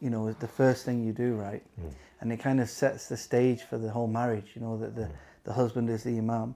[0.00, 1.62] you know is the first thing you do, right?
[2.20, 4.52] And it kind of sets the stage for the whole marriage.
[4.54, 5.08] You know that the
[5.44, 6.54] the husband is the imam,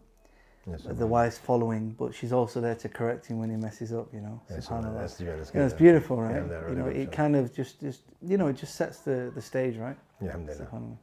[0.67, 4.13] Yes, the wife's following, but she's also there to correct him when he messes up.
[4.13, 4.95] You know, Yes, subhanallah.
[4.95, 6.71] that's- yeah, that's You know, it's beautiful, Yeah, right?
[6.71, 9.77] you know, it kind of just, just you know, it just sets the, the stage,
[9.77, 9.97] right?
[10.21, 10.37] Yeah.
[10.37, 10.99] Subhanallah.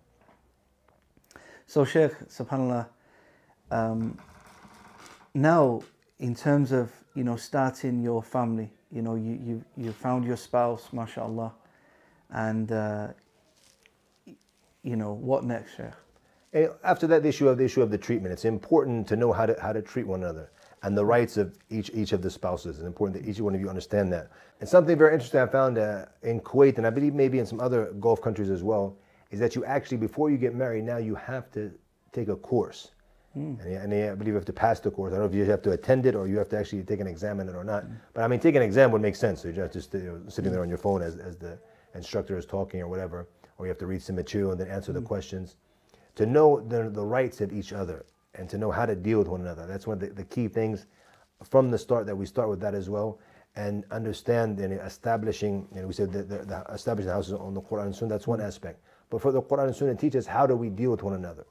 [1.68, 2.88] So, Sheikh, subhanallah,
[3.70, 4.18] um,
[5.34, 5.82] now
[6.20, 10.38] in terms of you know starting your family, you know, you you you found your
[10.38, 11.54] spouse, mashallah,
[12.32, 13.08] and uh,
[14.84, 15.94] you know what next, Sheikh?
[16.54, 19.32] And after that, the issue of the issue of the treatment, it's important to know
[19.32, 20.52] how to how to treat one another
[20.84, 22.78] and the rights of each each of the spouses.
[22.78, 24.32] It's important that each one of you understand that.
[24.60, 27.60] And something very interesting I found uh, in Kuwait, and I believe maybe in some
[27.60, 28.98] other Gulf countries as well,
[29.32, 31.72] is that you actually before you get married now you have to
[32.12, 32.92] take a course.
[33.34, 33.56] Hmm.
[33.62, 35.12] And, and I believe you have to pass the course.
[35.12, 37.00] I don't know if you have to attend it or you have to actually take
[37.00, 37.84] an exam in it or not.
[37.84, 37.94] Hmm.
[38.14, 39.42] But I mean, taking an exam would make sense.
[39.42, 41.58] So you're just, just you know, sitting there on your phone as, as the
[41.96, 44.92] instructor is talking or whatever, or you have to read some material and then answer
[44.92, 45.06] the hmm.
[45.06, 45.56] questions
[46.16, 49.28] to know the, the rights of each other and to know how to deal with
[49.28, 49.66] one another.
[49.68, 50.86] That's one of the, the key things
[51.44, 53.20] from the start that we start with that as well
[53.56, 57.54] and understand and establishing, you know, we said that the, the establishing the houses on
[57.54, 58.82] the Quran and Sunnah, that's one aspect.
[59.10, 61.46] But for the Quran and Sunnah teach us how do we deal with one another.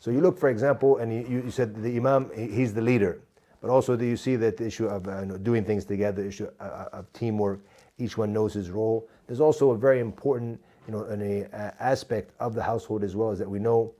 [0.00, 3.20] So you look, for example, and you, you said the Imam, he's the leader.
[3.60, 6.86] But also do you see that the issue of uh, doing things together, issue uh,
[6.92, 7.60] of teamwork,
[7.98, 9.08] each one knows his role.
[9.26, 13.30] There's also a very important, you know, an uh, aspect of the household as well,
[13.30, 13.92] is that we know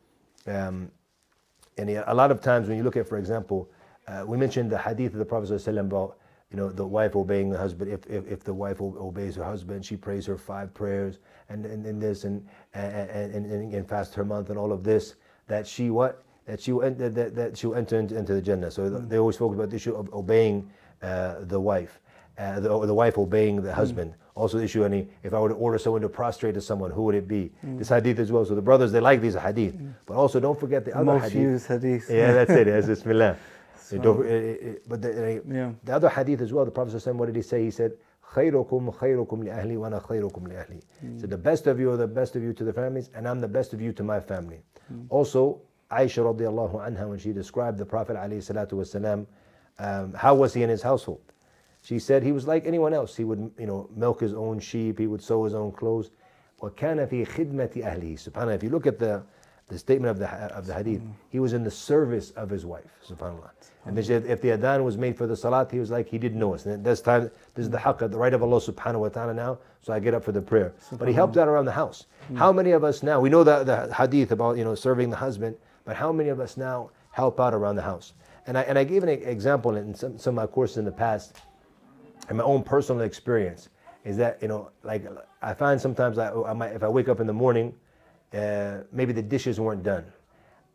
[0.46, 0.90] um,
[1.78, 3.70] and a lot of times when you look at, for example,
[4.06, 6.18] uh, we mentioned the hadith of the Prophet ﷺ about,
[6.50, 7.90] you know, the wife obeying the husband.
[7.90, 11.86] If, if, if the wife obeys her husband, she prays her five prayers and, and,
[11.86, 15.14] and this and, and, and, and, and fast her month and all of this,
[15.50, 16.22] that she what?
[16.46, 18.70] That she will enter, that, that she will enter into, into the Jannah.
[18.70, 20.70] So they always focus about the issue of obeying
[21.02, 22.00] uh, the wife,
[22.38, 24.14] uh, the, the wife obeying the husband.
[24.34, 27.02] Also the issue, any, if I were to order someone to prostrate to someone, who
[27.02, 27.52] would it be?
[27.62, 28.44] This hadith as well.
[28.44, 29.74] So the brothers, they like these hadith.
[30.06, 31.66] But also don't forget the other Most hadith.
[31.66, 32.06] hadith.
[32.08, 32.64] Yeah, that's it.
[32.64, 33.36] That's Bismillah.
[33.92, 35.72] You don't- eh, eh, eh, but the, Yeah.
[35.84, 37.64] the other hadith as well, the Prophet what did he say?
[37.64, 37.92] He said,
[38.33, 40.81] خيركم خيركم لأهلي وأنا خيركم لأهلي.
[41.19, 43.39] So the best of you are the best of you to the families, and I'm
[43.39, 44.61] the best of you to my family.
[45.09, 49.25] Also, Aisha radiallahu anha, when she described the Prophet alayhi salatu wasalam,
[49.77, 51.21] um, how was he in his household?
[51.81, 53.15] She said he was like anyone else.
[53.15, 54.97] He would, you know, milk his own sheep.
[54.97, 56.09] He would sew his own clothes.
[56.61, 58.55] وَكَانَ فِي خِدْمَةِ أَهْلِهِ Subhanallah.
[58.55, 59.23] If you look at the,
[59.70, 61.12] the statement of the, of the hadith, mm.
[61.30, 62.84] he was in the service of his wife.
[63.08, 63.50] Subhanallah.
[63.86, 66.18] And she said, if the adhan was made for the salat, he was like, he
[66.18, 66.66] didn't know us.
[66.66, 69.58] And this time, this is the haqq, the right of Allah subhanahu wa ta'ala now,
[69.80, 70.74] so I get up for the prayer.
[70.92, 72.06] But he helped out around the house.
[72.30, 72.36] Mm.
[72.36, 75.16] How many of us now, we know the, the hadith about, you know, serving the
[75.16, 78.12] husband, but how many of us now help out around the house?
[78.46, 80.92] And I, and I gave an example in some, some of my courses in the
[80.92, 81.36] past
[82.28, 83.68] and my own personal experience
[84.04, 85.04] is that you know like
[85.42, 87.74] i find sometimes I, I might if i wake up in the morning
[88.34, 90.04] uh, maybe the dishes weren't done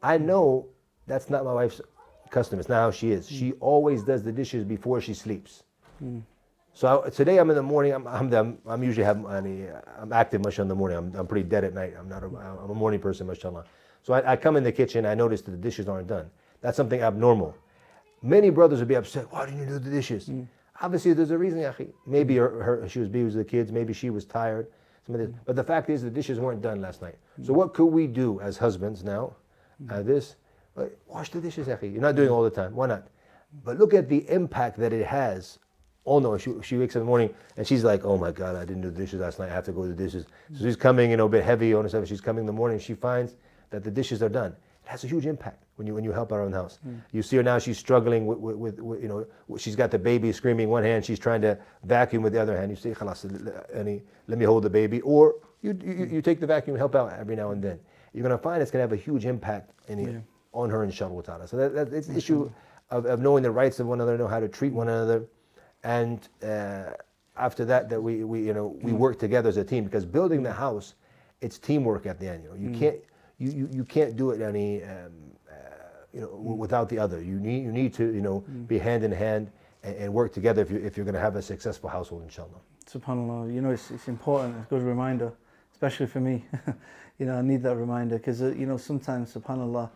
[0.04, 0.68] i know
[1.08, 1.82] that's not my wife's
[2.30, 5.64] custom it's not how she is she always does the dishes before she sleeps
[6.74, 9.68] so I, today i'm in the morning i'm, I'm, I'm, I'm usually have any,
[10.00, 12.28] i'm active much in the morning I'm, I'm pretty dead at night i'm not a,
[12.28, 13.66] i'm a morning person mashallah
[14.04, 16.30] so I, I come in the kitchen i notice that the dishes aren't done
[16.62, 17.56] that's something abnormal
[18.26, 19.32] many brothers would be upset.
[19.32, 20.30] Why didn't you do the dishes?
[20.82, 21.74] Obviously, there's a reason.
[22.06, 23.72] Maybe her, her, she was busy with the kids.
[23.72, 24.68] Maybe she was tired.
[25.06, 25.30] Some of this.
[25.46, 27.16] But the fact is, the dishes weren't done last night.
[27.44, 29.36] So what could we do as husbands now?
[29.90, 30.36] Uh, this,
[30.78, 31.68] uh, wash the dishes.
[31.68, 32.76] You're not doing all the time.
[32.76, 33.08] Why not?
[33.64, 35.60] But look at the impact that it has.
[36.06, 38.56] Oh no, she, she wakes up in the morning and she's like, oh my God,
[38.56, 39.50] I didn't do the dishes last night.
[39.50, 40.26] I have to go do the dishes.
[40.54, 42.08] So she's coming, you know, a bit heavy on herself.
[42.08, 42.80] She's coming in the morning.
[42.80, 43.36] She finds
[43.72, 44.56] that the dishes are done.
[44.86, 46.80] It has a huge impact when you when you help around the house.
[46.88, 47.02] Mm.
[47.12, 49.98] You see her now; she's struggling with, with, with, with, you know she's got the
[49.98, 52.70] baby screaming one hand, she's trying to vacuum with the other hand.
[52.70, 53.24] You say, "Khalas,
[54.28, 57.14] let me hold the baby," or you, you you take the vacuum and help out
[57.14, 57.80] every now and then.
[58.14, 61.48] You're gonna find it's gonna have a huge impact in, on her, inshallah ta'ala.
[61.48, 62.50] So that, that it's the issue
[62.92, 65.26] of, of knowing the rights of one another, know how to treat one another,
[65.84, 66.92] and uh,
[67.38, 68.98] after that, that we, we you know we mm.
[68.98, 70.94] work together as a team because building the house,
[71.42, 72.44] it's teamwork at the end.
[72.44, 72.80] You know, you mm.
[72.80, 72.98] can't
[73.38, 75.12] you, you, you can't do it any um,
[75.50, 75.54] uh,
[76.14, 77.22] you know w- without the other.
[77.22, 79.52] You need you need to you know be hand in hand
[79.84, 82.60] and, and work together if you if you're going to have a successful household, inshallah.
[82.90, 85.34] Subhanallah, you know, it's, it's important, it's a good reminder,
[85.74, 86.46] especially for me.
[87.18, 89.90] you know, I need that reminder because, uh, you know, sometimes, subhanallah,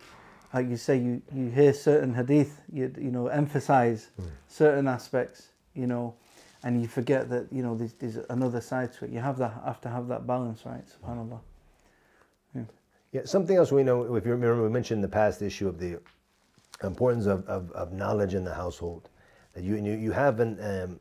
[0.54, 4.10] like you say, you, you hear certain hadith, you, you know, emphasize
[4.48, 6.16] certain aspects, you know,
[6.64, 9.12] and you forget that, you know, there's, there's another side to it.
[9.12, 10.84] You have that, have to have that balance, right?
[10.88, 11.40] Subhanallah.
[13.12, 15.80] Yeah, something else we know, if you remember, we mentioned in the past issue of
[15.80, 16.00] the
[16.84, 19.10] importance of, of, of knowledge in the household.
[19.54, 21.00] That you, you, you have an, um,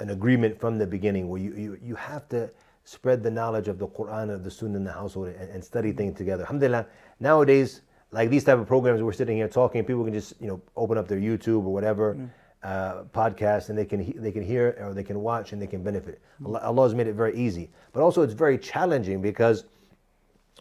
[0.00, 2.50] an agreement from the beginning where you, you, you have to
[2.84, 5.92] spread the knowledge of the Quran or the Sunnah in the household and, and study
[5.92, 6.42] things together.
[6.42, 6.86] Alhamdulillah,
[7.20, 10.60] nowadays, like these type of programs we're sitting here talking people can just you know
[10.76, 12.28] open up their youtube or whatever
[12.62, 15.82] uh, podcast and they can they can hear or they can watch and they can
[15.82, 16.20] benefit.
[16.44, 17.70] Allah Allah has made it very easy.
[17.92, 19.64] But also it's very challenging because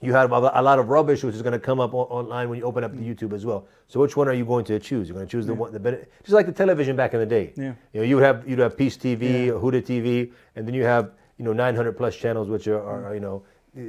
[0.02, 2.66] you have a lot of rubbish which is going to come up online when you
[2.66, 3.16] open up the mm.
[3.16, 3.68] YouTube as well.
[3.88, 5.08] So which one are you going to choose?
[5.08, 7.54] You're going to choose the one the just like the television back in the day.
[7.56, 7.74] Yeah.
[7.94, 11.12] You know, you would have you'd have Peace TV, Huda TV, and then you have
[11.38, 13.44] you know 900 plus channels which are, are you know
[13.78, 13.82] uh,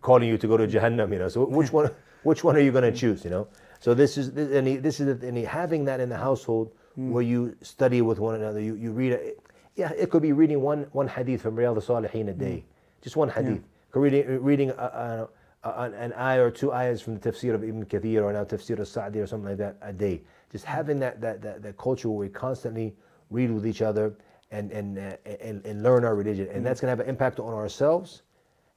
[0.00, 1.12] calling you to go to Jahannam.
[1.12, 1.90] You know, so which one
[2.24, 2.96] which one are you going to mm.
[2.96, 3.24] choose?
[3.24, 6.08] You know, so this is this, and he, this is and he, having that in
[6.08, 7.10] the household mm.
[7.10, 9.12] where you study with one another, you you read.
[9.12, 9.32] A,
[9.76, 12.64] yeah, it could be reading one one hadith from Riyadh al-Salihin a day,
[13.02, 13.62] just one hadith.
[13.94, 15.28] Could Reading reading a, a, a,
[15.64, 18.78] an, an ayah or two ayahs from the tafsir of Ibn Kathir or now tafsir
[18.78, 20.22] of Sa'di or something like that a day.
[20.52, 22.94] Just having that, that, that, that culture where we constantly
[23.30, 24.14] read with each other
[24.50, 26.48] and, and, uh, and, and learn our religion.
[26.52, 28.22] And that's going to have an impact on ourselves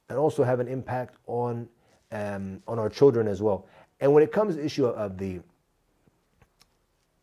[0.09, 1.67] and also have an impact on,
[2.11, 3.67] um, on our children as well.
[3.99, 5.41] And when it comes to the issue of the,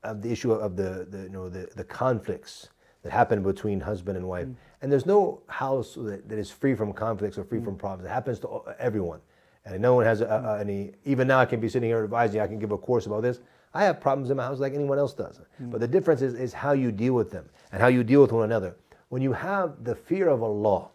[0.03, 2.69] of the issue of the, the you know the, the conflicts
[3.03, 4.47] that happen between husband and wife.
[4.83, 8.07] And there's no house that, that is free from conflicts or free from problems.
[8.07, 9.21] It happens to everyone.
[9.65, 12.41] And no one has a, a- any, even now I can be sitting here advising,
[12.41, 13.41] I can give a course about this.
[13.73, 15.41] I have problems in my house like anyone else does.
[15.61, 15.71] Mm.
[15.71, 18.33] But the difference is, is how you deal with them and how you deal with
[18.33, 18.77] one another.
[19.09, 20.89] When you have the fear of Allah,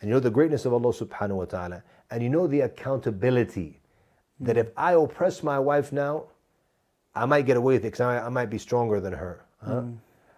[0.00, 3.80] and you know the greatness of Allah subhanahu wa ta'ala, and you know the accountability
[4.40, 4.46] mm.
[4.46, 6.24] that if I oppress my wife now,
[7.14, 9.44] I might get away with it because I, I might be stronger than her.
[9.64, 9.72] Huh?
[9.72, 9.96] Mm.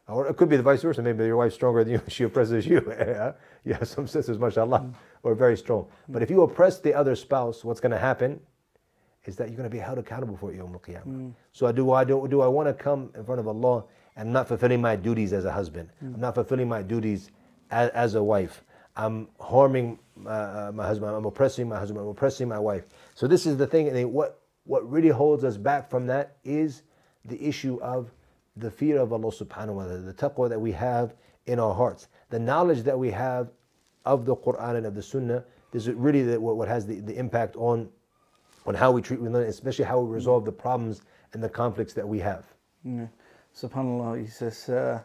[0.08, 1.02] Or it could be the vice versa.
[1.02, 2.82] Maybe your wife's stronger than you, she oppresses you.
[2.98, 3.32] yeah?
[3.64, 4.80] You have some sisters, mashallah,
[5.22, 5.32] who mm.
[5.32, 5.86] are very strong.
[6.08, 6.50] But if you mm.
[6.50, 8.40] oppress the other spouse, what's going to happen
[9.24, 11.06] is that you're going to be held accountable for it Yawm al-Qiyamah.
[11.06, 11.32] Mm.
[11.52, 13.84] So do I, do, do I want to come in front of Allah
[14.16, 15.90] and not fulfilling my duties as a husband?
[16.00, 17.30] I'm not fulfilling my duties
[17.70, 18.64] as, as a wife.
[18.96, 21.14] I'm harming uh, my husband.
[21.14, 22.00] I'm oppressing my husband.
[22.00, 22.84] I'm oppressing my wife.
[23.14, 23.88] So this is the thing.
[23.88, 26.82] And what what really holds us back from that is
[27.24, 28.12] the issue of
[28.56, 31.14] the fear of Allah Subhanahu wa Taala, the taqwa that we have
[31.46, 33.50] in our hearts, the knowledge that we have
[34.04, 35.44] of the Quran and of the Sunnah.
[35.70, 37.88] This is really the, what, what has the, the impact on
[38.64, 41.94] on how we treat one another, especially how we resolve the problems and the conflicts
[41.94, 42.44] that we have.
[42.84, 43.06] Yeah.
[43.56, 45.00] Subhanallah, he says, uh,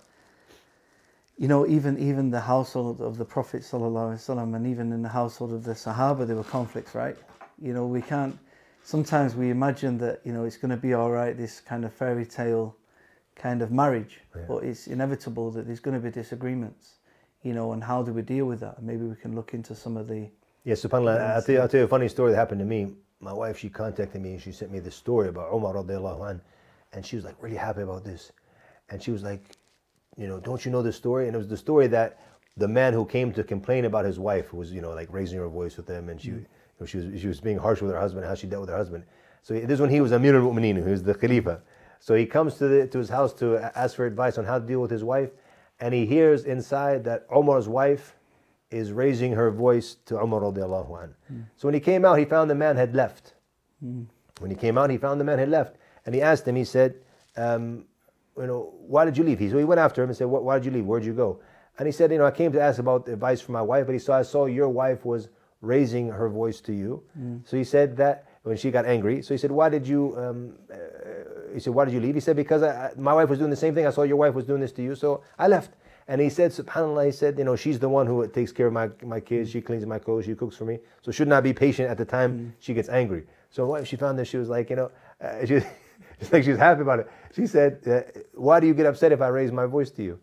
[1.38, 5.54] you know, even even the household of the Prophet wasallam, and even in the household
[5.54, 7.16] of the Sahaba, there were conflicts, right?
[7.62, 8.38] You know, we can't.
[8.84, 11.94] Sometimes we imagine that you know it's going to be all right, this kind of
[11.94, 12.76] fairy tale
[13.38, 16.96] kind of marriage, but it's inevitable that there's going to be disagreements.
[17.44, 18.82] You know, and how do we deal with that?
[18.82, 20.28] Maybe we can look into some of the.
[20.66, 21.36] Yeah, subhanAllah.
[21.36, 22.92] I'll tell, you, I'll tell you a funny story that happened to me.
[23.22, 26.42] My wife, she contacted me and she sent me this story about Umar radiallahu anh,
[26.94, 28.32] and she was like really happy about this.
[28.90, 29.56] And she was like,
[30.18, 31.28] you know, don't you know this story?
[31.28, 32.20] And it was the story that
[32.58, 35.38] the man who came to complain about his wife, who was, you know, like raising
[35.40, 36.40] her voice with him, and she, mm.
[36.40, 36.46] you
[36.80, 38.78] know, she was she was being harsh with her husband, how she dealt with her
[38.78, 39.04] husband.
[39.44, 41.62] So this is when he was Amir al-Mu'mineen, who was the Khalifa.
[42.00, 44.66] So he comes to the, to his house to ask for advice on how to
[44.66, 45.32] deal with his wife,
[45.80, 48.16] and he hears inside that Omar's wife
[48.70, 51.14] is raising her voice to Umar anh.
[51.56, 53.34] So when he came out, he found the man had left.
[54.40, 56.56] When he came out, he found the man had left, and he asked him.
[56.56, 56.96] He said,
[57.36, 57.86] um,
[58.38, 60.40] "You know, why did you leave?" He so he went after him and said, "Why
[60.40, 60.86] why did you leave?
[60.86, 61.40] Where'd you go?"
[61.78, 63.94] And he said, "You know, I came to ask about advice from my wife, but
[63.94, 65.30] he saw I saw your wife was
[65.62, 67.04] raising her voice to you."
[67.46, 69.22] So he said that when she got angry.
[69.22, 70.78] So he said, "Why did you?" Um, uh,
[71.58, 73.56] he said, "Why did you leave?" He said, "Because I, my wife was doing the
[73.66, 73.86] same thing.
[73.88, 75.72] I saw your wife was doing this to you, so I left."
[76.10, 78.74] And he said, Subhanallah, he said, you know, she's the one who takes care of
[78.74, 79.50] my, my kids.
[79.50, 80.24] She cleans my clothes.
[80.24, 80.80] She cooks for me.
[81.02, 83.24] So should not be patient at the time she gets angry.
[83.50, 85.60] So when she found this, she was like, you know, uh, she,
[86.20, 87.12] she's like, she's happy about it.
[87.36, 88.04] She said, uh,
[88.36, 90.18] why do you get upset if I raise my voice to you?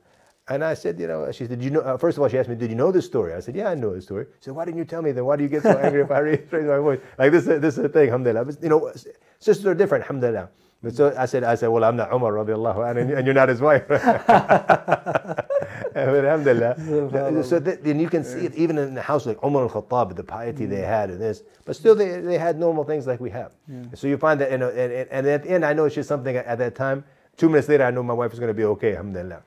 [0.48, 2.38] And I said, you know, she said, did you know, uh, first of all, she
[2.38, 3.34] asked me, did you know this story?
[3.34, 4.24] I said, yeah, I know this story.
[4.40, 5.26] She said, why didn't you tell me then?
[5.26, 7.00] Why do you get so angry if I raise, raise my voice?
[7.18, 8.46] Like this, is- this is the thing, alhamdulillah.
[8.46, 8.90] But, you know,
[9.38, 10.48] sisters are different, alhamdulillah.
[10.84, 13.48] But so I said, I said, well, I'm not Umar radiallahu anh, and you're not
[13.48, 13.90] his wife.
[15.96, 17.42] alhamdulillah.
[17.42, 20.22] So th- then you can see it even in the house like Umar al-Khattab, the
[20.22, 23.52] piety they had and this, but still they, they had normal things like we have.
[23.94, 25.94] So you find that, you know, and, and, and at the end, I know it's
[25.94, 27.02] just something at, at that time.
[27.38, 29.42] Two minutes later, I know my wife is going to be okay, alhamdulillah.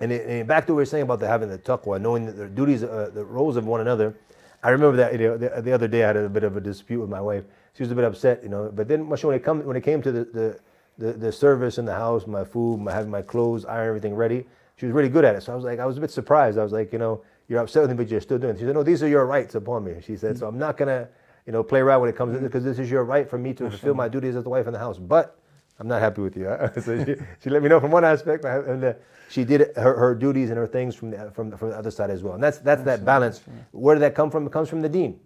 [0.00, 2.26] And, it, and back to what we were saying about the having the taqwa, knowing
[2.26, 4.14] the, the duties, uh, the roles of one another.
[4.62, 6.60] I remember that you know, the, the other day I had a bit of a
[6.60, 7.44] dispute with my wife.
[7.74, 8.70] She was a bit upset, you know.
[8.72, 10.60] But then when it come when it came to the, the,
[10.98, 14.46] the, the service in the house, my food, my having my clothes, iron everything ready,
[14.76, 15.42] she was really good at it.
[15.42, 16.58] So I was like, I was a bit surprised.
[16.58, 18.58] I was like, you know, you're upset with me, but you're still doing it.
[18.58, 19.96] She said, no, these are your rights upon me.
[20.04, 20.38] She said, mm.
[20.38, 21.08] so I'm not gonna,
[21.46, 23.38] you know, play around when it comes to this because this is your right for
[23.38, 23.70] me to mm-hmm.
[23.70, 24.98] fulfill my duties as the wife in the house.
[24.98, 25.38] But
[25.78, 26.44] I'm not happy with you.
[26.80, 28.92] so she, she let me know from one aspect, and uh,
[29.28, 31.90] she did her, her duties and her things from the, from, the, from the other
[31.90, 32.34] side as well.
[32.34, 33.42] And that's that's that balance.
[33.72, 34.46] Where did that come from?
[34.46, 35.18] It comes from the deen.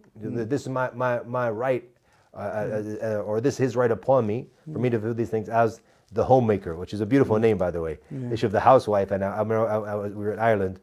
[0.48, 1.84] This is my, my, my right
[2.36, 5.30] uh, uh, uh, or this is his right upon me for me to do these
[5.30, 5.80] things as
[6.12, 7.98] the homemaker, which is a beautiful name, by the way.
[8.28, 9.10] The issue of the housewife.
[9.10, 10.80] And I, I remember I, I was, we were in Ireland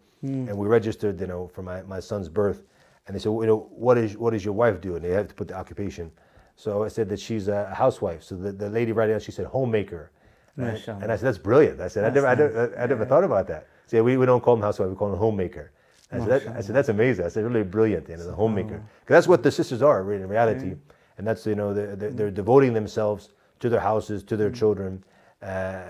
[0.49, 2.63] and we registered, you know, for my, my son's birth.
[3.05, 4.95] And they said, well, you know, what is what does your wife do?
[4.95, 6.11] And they had to put the occupation.
[6.55, 8.23] So I said that she's a housewife.
[8.23, 10.11] So the, the lady right now, she said homemaker.
[10.55, 11.81] And, and I said, that's brilliant.
[11.81, 13.67] I said, I never, I, never, I, never thought about that.
[13.87, 15.71] See, we, we don't call them housewife, we call them homemaker.
[16.11, 17.25] I said, that, I said, that's amazing.
[17.25, 18.83] I said, really brilliant, you know, the homemaker.
[18.99, 20.75] Because that's what the sisters are really, in reality.
[21.17, 23.29] And that's, you know, they're, they're, they're devoting themselves
[23.61, 25.03] to their houses, to their children.
[25.41, 25.45] Uh,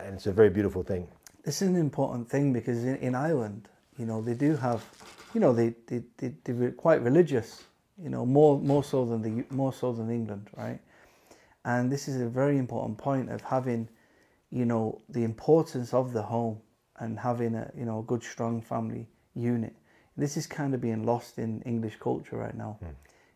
[0.06, 1.08] and it's a very beautiful thing.
[1.44, 4.84] This is an important thing because in, in Ireland, you know, they do have,
[5.34, 7.64] you know, they, they, they, they're quite religious,
[8.04, 10.80] you know, more, more so than the, more so than England, right?
[11.64, 13.88] And this is a very important point of having,
[14.50, 16.58] you know, the importance of the home
[17.00, 19.74] and having a, you know, a good, strong family unit.
[20.18, 22.78] This is kind of being lost in English culture right now,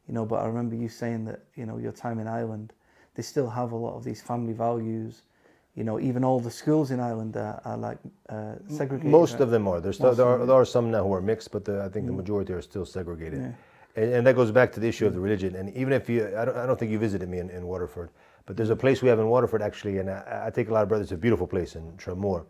[0.08, 2.74] you know, but I remember you saying that, you know, your time in Ireland,
[3.16, 5.22] they still have a lot of these family values,
[5.76, 7.98] you know, even all the schools in Ireland are, are like
[8.30, 9.12] uh, segregated.
[9.12, 9.42] Most right?
[9.42, 9.80] of them are.
[9.80, 12.06] There's still, there, are, there are some now who are mixed, but the, I think
[12.06, 13.56] the majority are still segregated.
[13.98, 15.56] And, and that goes back to the issue of the religion.
[15.56, 18.12] And even if you, I don't, I don't think you visited me in, in Waterford,
[18.46, 20.84] but there's a place we have in Waterford actually, and I, I take a lot
[20.84, 21.08] of brothers.
[21.08, 22.46] It's a beautiful place in Tramore,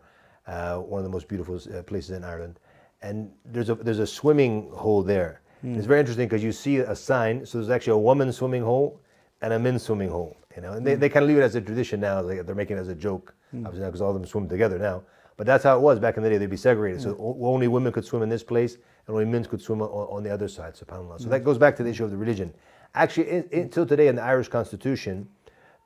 [0.46, 2.60] uh, one of the most beautiful uh, places in Ireland.
[3.02, 5.40] And there's a there's a swimming hole there.
[5.76, 7.44] It's very interesting because you see a sign.
[7.44, 9.00] So there's actually a woman's swimming hole
[9.42, 10.36] and a men's swimming hole.
[10.54, 12.20] You know, and they, they kind of leave it as a tradition now.
[12.20, 13.34] Like they're making it as a joke,
[13.64, 15.02] obviously, because all of them swim together now.
[15.38, 16.36] But that's how it was back in the day.
[16.36, 17.00] They'd be segregated.
[17.02, 19.88] So o- only women could swim in this place, and only men could swim on,
[19.88, 20.74] on the other side.
[20.74, 21.20] Subhanallah.
[21.22, 22.52] So that goes back to the issue of the religion.
[22.94, 25.28] Actually, in, until today in the Irish Constitution,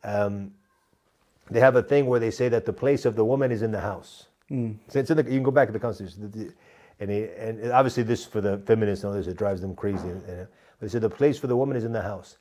[0.05, 0.53] um,
[1.51, 3.71] they have a thing where they say that the place of the woman is in
[3.71, 4.27] the house.
[4.89, 6.53] So it's in the, you can go back to the Constitution.
[7.01, 10.09] And, he, and obviously, this for the feminists and others, it drives them crazy.
[10.09, 10.49] And, and-
[10.81, 12.39] they said the place for the woman is in the house.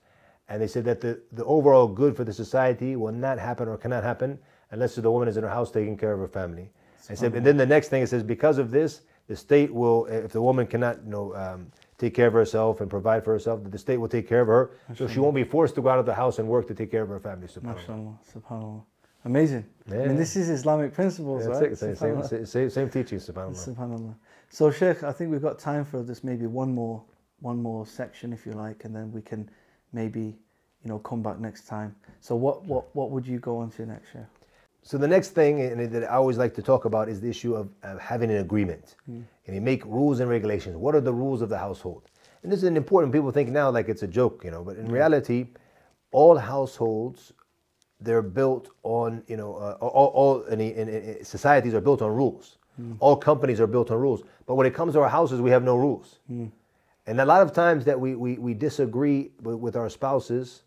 [0.49, 3.77] And they said that the, the overall good for the society will not happen or
[3.77, 4.39] cannot happen
[4.71, 6.71] unless the woman is in her house taking care of her family.
[7.11, 10.05] And, said, and then the next thing it says, because of this, the state will,
[10.05, 13.59] if the woman cannot you know, um, take care of herself and provide for herself,
[13.63, 14.71] the state will take care of her.
[14.95, 16.89] So she won't be forced to go out of the house and work to take
[16.89, 17.47] care of her family.
[17.47, 18.17] subhanAllah.
[18.33, 18.83] SubhanAllah.
[19.23, 19.65] Amazing.
[19.89, 21.77] I mean, this is Islamic principles, That's right?
[21.77, 22.29] Same, same, SubhanAllah.
[22.29, 23.75] same, same, same teaching, subhanAllah.
[23.75, 24.15] SubhanAllah.
[24.49, 27.03] So, Sheikh, I think we've got time for just maybe one more,
[27.39, 29.49] one more section, if you like, and then we can
[29.93, 30.21] maybe,
[30.83, 31.95] you know, come back next time.
[32.19, 34.21] So, what, what, what would you go on to next, Sheikh?
[34.83, 37.55] So the next thing and that I always like to talk about is the issue
[37.55, 38.95] of, of having an agreement.
[39.09, 39.23] Mm.
[39.45, 40.75] And you make rules and regulations.
[40.75, 42.09] What are the rules of the household?
[42.43, 43.13] And this is an important.
[43.13, 44.91] People think now like it's a joke, you know, but in mm.
[44.91, 45.47] reality,
[46.11, 47.33] all households
[48.01, 52.11] they're built on, you know, uh, all, all any, in, in, societies are built on
[52.11, 52.57] rules.
[52.81, 52.97] Mm.
[52.99, 54.23] All companies are built on rules.
[54.47, 56.19] But when it comes to our houses, we have no rules.
[57.07, 60.63] And a lot of times that we, we, we disagree with, with our spouses,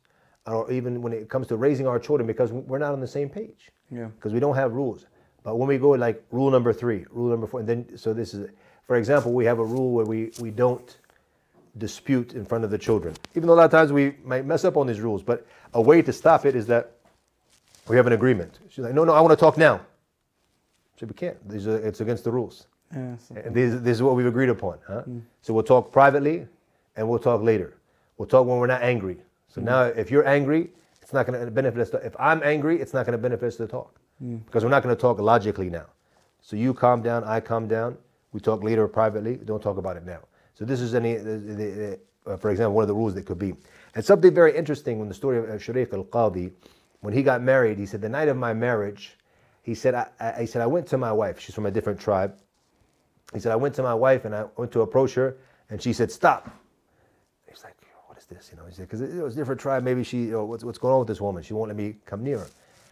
[0.46, 3.28] or even when it comes to raising our children, because we're not on the same
[3.28, 3.70] page.
[3.90, 4.06] Yeah.
[4.06, 5.06] Because we don't have rules.
[5.42, 8.34] But when we go like rule number three, rule number four, and then so this
[8.34, 8.50] is,
[8.86, 10.96] for example, we have a rule where we, we don't
[11.78, 13.14] dispute in front of the children.
[13.34, 15.80] Even though a lot of times we might mess up on these rules, but a
[15.80, 16.92] way to stop it is that
[17.88, 18.58] we have an agreement.
[18.68, 19.80] She's like, no, no, I want to talk now.
[20.98, 21.36] So we can't.
[21.48, 22.66] These are, it's against the rules.
[22.94, 24.78] Yeah, And this, this is what we've agreed upon.
[24.86, 25.02] Huh?
[25.02, 25.18] Hmm.
[25.42, 26.46] So we'll talk privately
[26.96, 27.76] and we'll talk later.
[28.16, 29.18] We'll talk when we're not angry.
[29.54, 31.90] So now if you're angry, it's not going to benefit us.
[31.90, 34.00] To, if I'm angry, it's not going to benefit us to talk
[34.46, 35.86] because we're not going to talk logically now.
[36.42, 37.96] So you calm down, I calm down.
[38.32, 39.36] We talk later privately.
[39.36, 40.18] Don't talk about it now.
[40.54, 43.38] So this is any, the, the, uh, for example, one of the rules that could
[43.38, 43.54] be.
[43.94, 46.50] And something very interesting when the story of Shurayh al-Qadi,
[47.00, 49.16] when he got married, he said, the night of my marriage,
[49.62, 51.38] he said, I, I, he said, I went to my wife.
[51.38, 52.36] She's from a different tribe.
[53.32, 55.36] He said, I went to my wife and I went to approach her,
[55.70, 56.50] and she said, "Stop."
[58.28, 59.82] He's "What is this?" You know, he said, "Because it was a different tribe.
[59.82, 61.42] Maybe she, you know, what's what's going on with this woman?
[61.42, 62.46] She won't let me come near her."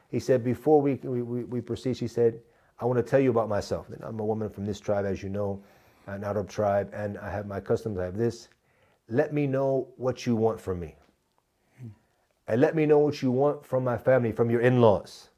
[0.09, 2.41] He said, "Before we we, we, we proceed, she said,
[2.78, 3.89] I want to tell you about myself.
[3.89, 5.62] That I'm a woman from this tribe, as you know,
[6.07, 7.99] an Arab tribe, and I have my customs.
[7.99, 8.49] I have this.
[9.09, 10.97] Let me know what you want from me,
[12.49, 15.28] and let me know what you want from my family, from your in-laws."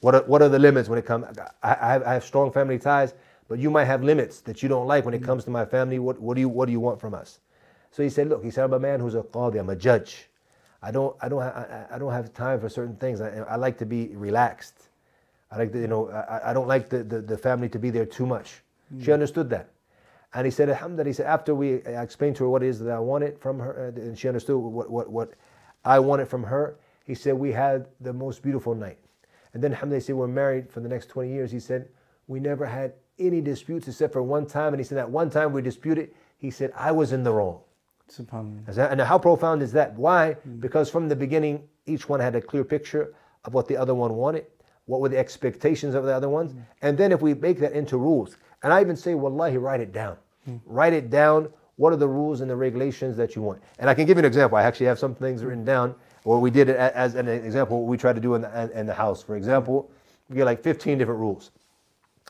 [0.00, 1.24] What are, what are the limits when it comes?
[1.62, 3.14] I, I, have, I have strong family ties,
[3.48, 5.24] but you might have limits that you don't like when it mm.
[5.24, 5.98] comes to my family.
[5.98, 7.38] What, what, do you, what do you want from us?
[7.94, 10.28] So he said, look, he said, I'm a man who's a qadi, I'm a judge.
[10.82, 13.20] I don't, I don't, I, I don't have time for certain things.
[13.20, 14.88] I, I like to be relaxed.
[15.52, 17.90] I like to, you know, I, I don't like the, the, the family to be
[17.90, 18.64] there too much.
[19.00, 19.68] She understood that.
[20.34, 22.90] And he said, Alhamdulillah, he said, after we explained to her what it is that
[22.90, 25.34] I wanted from her, uh, and she understood what, what, what
[25.84, 28.98] I wanted from her, he said, we had the most beautiful night.
[29.52, 31.52] And then Alhamdulillah, he said, we're married for the next 20 years.
[31.52, 31.88] He said,
[32.26, 34.72] we never had any disputes except for one time.
[34.72, 37.60] And he said, that one time we disputed, he said, I was in the wrong.
[38.10, 38.90] Subhanallah.
[38.90, 39.94] And how profound is that?
[39.94, 40.34] Why?
[40.34, 40.60] Hmm.
[40.60, 44.14] Because from the beginning, each one had a clear picture of what the other one
[44.14, 44.46] wanted,
[44.86, 46.52] what were the expectations of the other ones.
[46.52, 46.60] Hmm.
[46.82, 49.92] And then if we make that into rules, and I even say, wallahi, write it
[49.92, 50.16] down.
[50.44, 50.56] Hmm.
[50.66, 51.48] Write it down.
[51.76, 53.60] What are the rules and the regulations that you want?
[53.78, 54.56] And I can give you an example.
[54.56, 55.94] I actually have some things written down,
[56.24, 58.86] or we did it as an example, what we tried to do in the, in
[58.86, 59.22] the house.
[59.22, 59.90] For example,
[60.28, 61.50] we get like 15 different rules.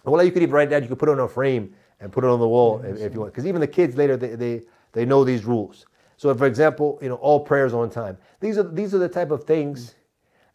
[0.05, 0.83] Well, you could even write it down.
[0.83, 3.14] You could put it on a frame and put it on the wall if, if
[3.14, 3.33] you want.
[3.33, 4.62] Because even the kids later, they, they,
[4.95, 5.84] they know these rules.
[6.16, 8.16] So, for example, you know, all prayers on time.
[8.40, 9.95] These are these are the type of things.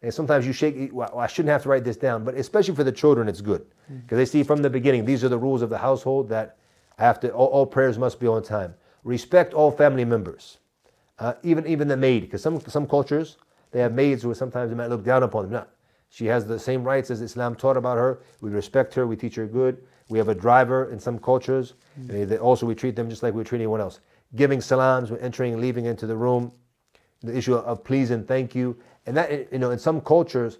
[0.02, 0.90] And sometimes you shake.
[0.92, 3.66] Well, I shouldn't have to write this down, but especially for the children, it's good
[3.88, 5.04] because they see from the beginning.
[5.04, 6.56] These are the rules of the household that
[6.98, 7.30] I have to.
[7.32, 8.74] All, all prayers must be on time.
[9.04, 10.58] Respect all family members,
[11.18, 12.22] uh, even even the maid.
[12.22, 13.36] Because some some cultures
[13.72, 15.52] they have maids who sometimes they might look down upon them.
[15.52, 15.64] No,
[16.08, 18.20] she has the same rights as Islam taught about her.
[18.40, 19.06] We respect her.
[19.06, 19.82] We teach her good.
[20.08, 21.74] We have a driver in some cultures.
[21.96, 24.00] And they- also, we treat them just like we treat anyone else.
[24.36, 26.52] Giving salams when entering and leaving into the room.
[27.22, 28.76] The issue of please and thank you.
[29.06, 30.58] And that, you know, in some cultures,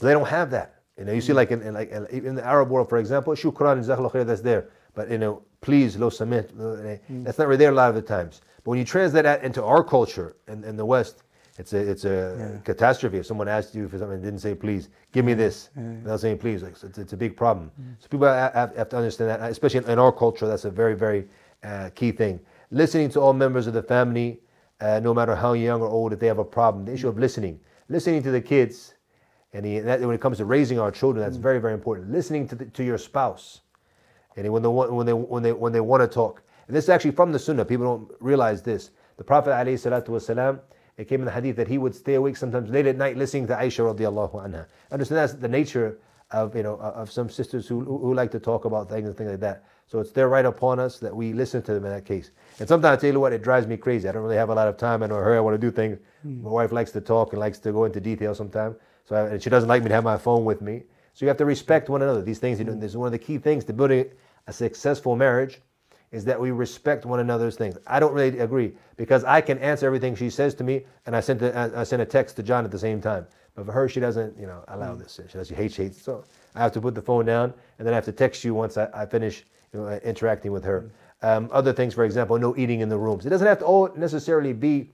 [0.00, 0.82] they don't have that.
[0.98, 1.36] You know, you see mm.
[1.36, 4.68] like in, in like in the Arab world, for example, shukran and khair, that's there.
[4.94, 7.24] But you know, please, lo samit, eh, mm.
[7.24, 8.42] that's not really there a lot of the times.
[8.62, 11.22] But when you translate that into our culture in, in the West,
[11.58, 13.18] it's a it's a catastrophe.
[13.18, 16.38] If someone asked you for something and didn't say please, give me this, without saying
[16.38, 17.70] please, like, it's, it's a big problem.
[17.80, 17.94] Mm.
[17.98, 20.94] So people have, have have to understand that, especially in our culture, that's a very
[20.94, 21.26] very
[21.64, 22.38] uh, key thing.
[22.72, 24.40] Listening to all members of the family,
[24.80, 26.86] uh, no matter how young or old, if they have a problem.
[26.86, 27.60] The issue of listening,
[27.90, 28.94] listening to the kids,
[29.52, 32.10] and he, that, when it comes to raising our children, that's very, very important.
[32.10, 33.60] Listening to, the, to your spouse,
[34.36, 36.42] and when they want, when they when they when they want to talk.
[36.66, 37.66] And this is actually from the Sunnah.
[37.66, 38.90] People don't realize this.
[39.18, 40.60] The Prophet wasalam,
[40.96, 43.46] it came in the Hadith that he would stay awake sometimes late at night listening
[43.48, 44.66] to Aisha radiallahu anha.
[44.90, 45.98] Understand that's the nature
[46.30, 49.16] of you know of some sisters who who who like to talk about things and
[49.16, 49.64] things like that.
[49.86, 52.30] So it's there right upon us that we listen to them in that case.
[52.58, 54.08] And sometimes I tell you what, it drives me crazy.
[54.08, 55.02] I don't really have a lot of time.
[55.02, 55.36] I know her.
[55.36, 55.98] I want to do things.
[56.22, 56.42] Hmm.
[56.42, 58.76] My wife likes to talk and likes to go into detail sometimes.
[59.04, 60.82] So I, and she doesn't like me to have my phone with me.
[61.14, 62.22] So you have to respect one another.
[62.22, 62.80] These things, you know, hmm.
[62.80, 64.10] this is one of the key things to building
[64.46, 65.60] a successful marriage
[66.10, 67.78] is that we respect one another's things.
[67.86, 71.20] I don't really agree because I can answer everything she says to me, and I
[71.20, 73.26] sent a, I sent a text to John at the same time.
[73.54, 75.00] But for her, she doesn't, you know, allow hmm.
[75.00, 75.18] this.
[75.26, 76.00] She, does, she hates, hates.
[76.00, 76.24] So
[76.54, 78.76] I have to put the phone down, and then I have to text you once
[78.76, 80.90] I, I finish you know, interacting with her.
[81.22, 83.26] Um, other things, for example, no eating in the rooms.
[83.26, 84.90] It doesn't have to all necessarily be.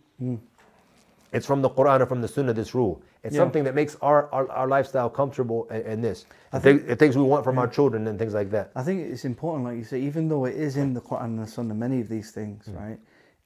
[1.33, 2.53] It's from the Quran or from the Sunnah.
[2.53, 3.03] This rule.
[3.23, 3.41] It's Yeah.
[3.41, 6.25] something that makes our, our, our lifestyle comfortable and, in this.
[6.55, 8.71] Thi- things we want from our children and things like that.
[8.75, 11.39] I think it's important, like you say, even though it is in the Quran and
[11.41, 12.77] the Sunnah, many of these things, Mm.
[12.81, 12.99] right?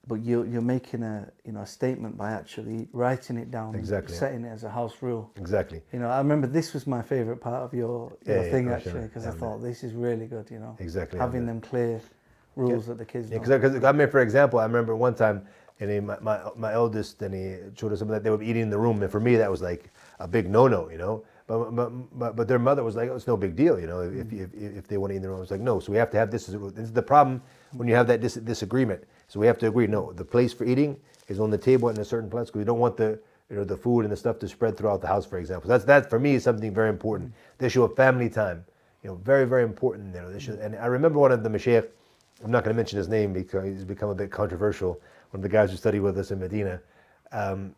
[0.09, 3.79] But you're you're making a you know a statement by actually writing it down, and
[3.79, 4.15] Exactly.
[4.17, 5.31] setting it as a house rule.
[5.37, 5.81] Exactly.
[5.93, 8.69] You know, I remember this was my favorite part of your, your Yeah, yeah, thing
[8.69, 10.51] actually because I Yeah, thought this is really good.
[10.51, 11.47] You know, Exactly, having yeah.
[11.53, 12.01] them clear
[12.57, 13.59] rules that the kids Yeah, know.
[13.59, 15.47] because I mean, for example, I remember one time,
[15.81, 18.47] and he, my, my my eldest and he showed us something that they would be
[18.47, 19.91] eating in the room, and for me that was like
[20.21, 21.25] a big no-no, you know.
[21.47, 24.01] But but but, but their mother was like, oh, it's no big deal, you know,
[24.01, 24.55] if, mm.
[24.55, 25.39] if if they want to eat in the room.
[25.39, 25.81] I was like, no.
[25.81, 26.55] So we have to have this as.
[26.73, 27.43] This is the problem
[27.73, 29.03] when you have that dis- disagreement.
[29.29, 29.87] So we have to agree.
[29.87, 30.97] No, the place for eating
[31.29, 33.19] is on the table in a certain place because we don't want the
[33.51, 35.27] you know the food and the stuff to spread throughout the house.
[35.27, 37.31] For example, that's that for me is something very important.
[37.31, 37.59] Mm.
[37.59, 38.65] The issue of family time,
[39.03, 40.15] you know, very very important.
[40.15, 40.65] You know, this should, mm.
[40.65, 41.89] and I remember one of the mashaykh.
[42.43, 45.01] I'm not going to mention his name because he's become a bit controversial.
[45.31, 46.81] One of the guys who studied with us in Medina.
[47.31, 47.75] Um,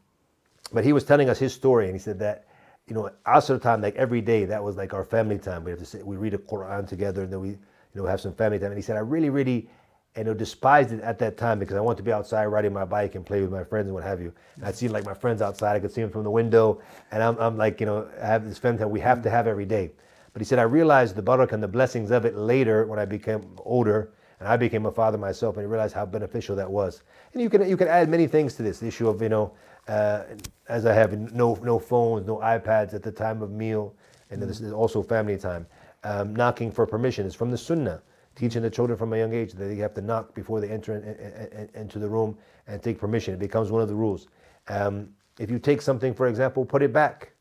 [0.72, 2.46] but he was telling us his story, and he said that,
[2.86, 5.64] you know, Asr time, like every day, that was like our family time.
[5.64, 7.58] We have to sit, we read a Quran together, and then we, you
[7.94, 8.68] know, have some family time.
[8.68, 9.68] And he said, I really, really,
[10.16, 12.84] you know, despised it at that time because I wanted to be outside riding my
[12.84, 14.32] bike and play with my friends and what have you.
[14.56, 17.22] And I'd see like my friends outside, I could see them from the window, and
[17.22, 19.66] I'm, I'm like, you know, I have this family time we have to have every
[19.66, 19.92] day.
[20.32, 23.04] But he said, I realized the barakah and the blessings of it later when I
[23.04, 24.12] became older
[24.44, 27.02] and I became a father myself, and I realized how beneficial that was.
[27.32, 29.52] And you can you can add many things to this the issue of you know,
[29.88, 30.24] uh,
[30.68, 33.94] as I have no no phones, no iPads at the time of meal,
[34.28, 35.66] and this is also family time.
[36.04, 38.02] Um, knocking for permission is from the Sunnah,
[38.36, 40.94] teaching the children from a young age that they have to knock before they enter
[40.94, 42.36] in, in- in- into the room
[42.66, 43.32] and take permission.
[43.32, 44.28] It becomes one of the rules.
[44.68, 47.32] Um, if you take something, for example, put it back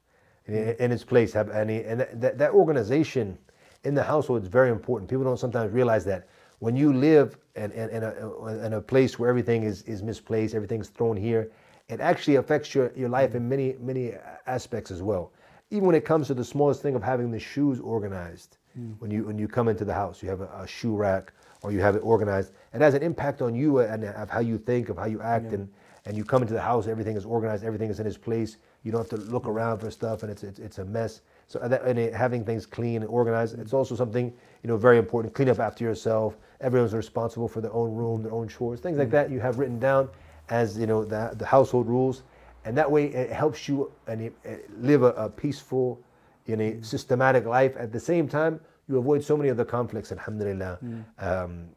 [0.47, 1.33] in, in its place.
[1.33, 3.37] Have any and that, that organization
[3.83, 5.09] in the household is very important.
[5.09, 6.29] People don't sometimes realize that
[6.63, 10.55] when you live in, in, in, a, in a place where everything is, is misplaced,
[10.55, 11.51] everything's thrown here,
[11.89, 14.13] it actually affects your, your life in many many
[14.47, 15.33] aspects as well.
[15.71, 18.91] Even when it comes to the smallest thing of having the shoes organized, hmm.
[18.99, 21.33] when you when you come into the house, you have a, a shoe rack
[21.63, 22.53] or you have it organized.
[22.73, 25.51] It has an impact on you and of how you think, of how you act,
[25.51, 25.67] and
[26.05, 28.57] and you come into the house, everything is organized, everything is in its place.
[28.83, 29.49] You don't have to look hmm.
[29.49, 31.21] around for stuff, and it's it's, it's a mess.
[31.47, 33.77] So uh, that, and it, having things clean and organized, it's hmm.
[33.77, 34.33] also something
[34.63, 35.33] you know very important.
[35.33, 36.37] Clean up after yourself.
[36.61, 39.29] Everyone's responsible for their own room, their own chores, things like that.
[39.29, 40.09] You have written down
[40.49, 42.23] as you know the, the household rules,
[42.65, 46.01] and that way it helps you and it, it live a, a peaceful,
[46.47, 47.75] in a systematic life.
[47.77, 50.11] At the same time, you avoid so many of the conflicts.
[50.11, 50.79] Alhamdulillah.
[51.19, 51.69] Um,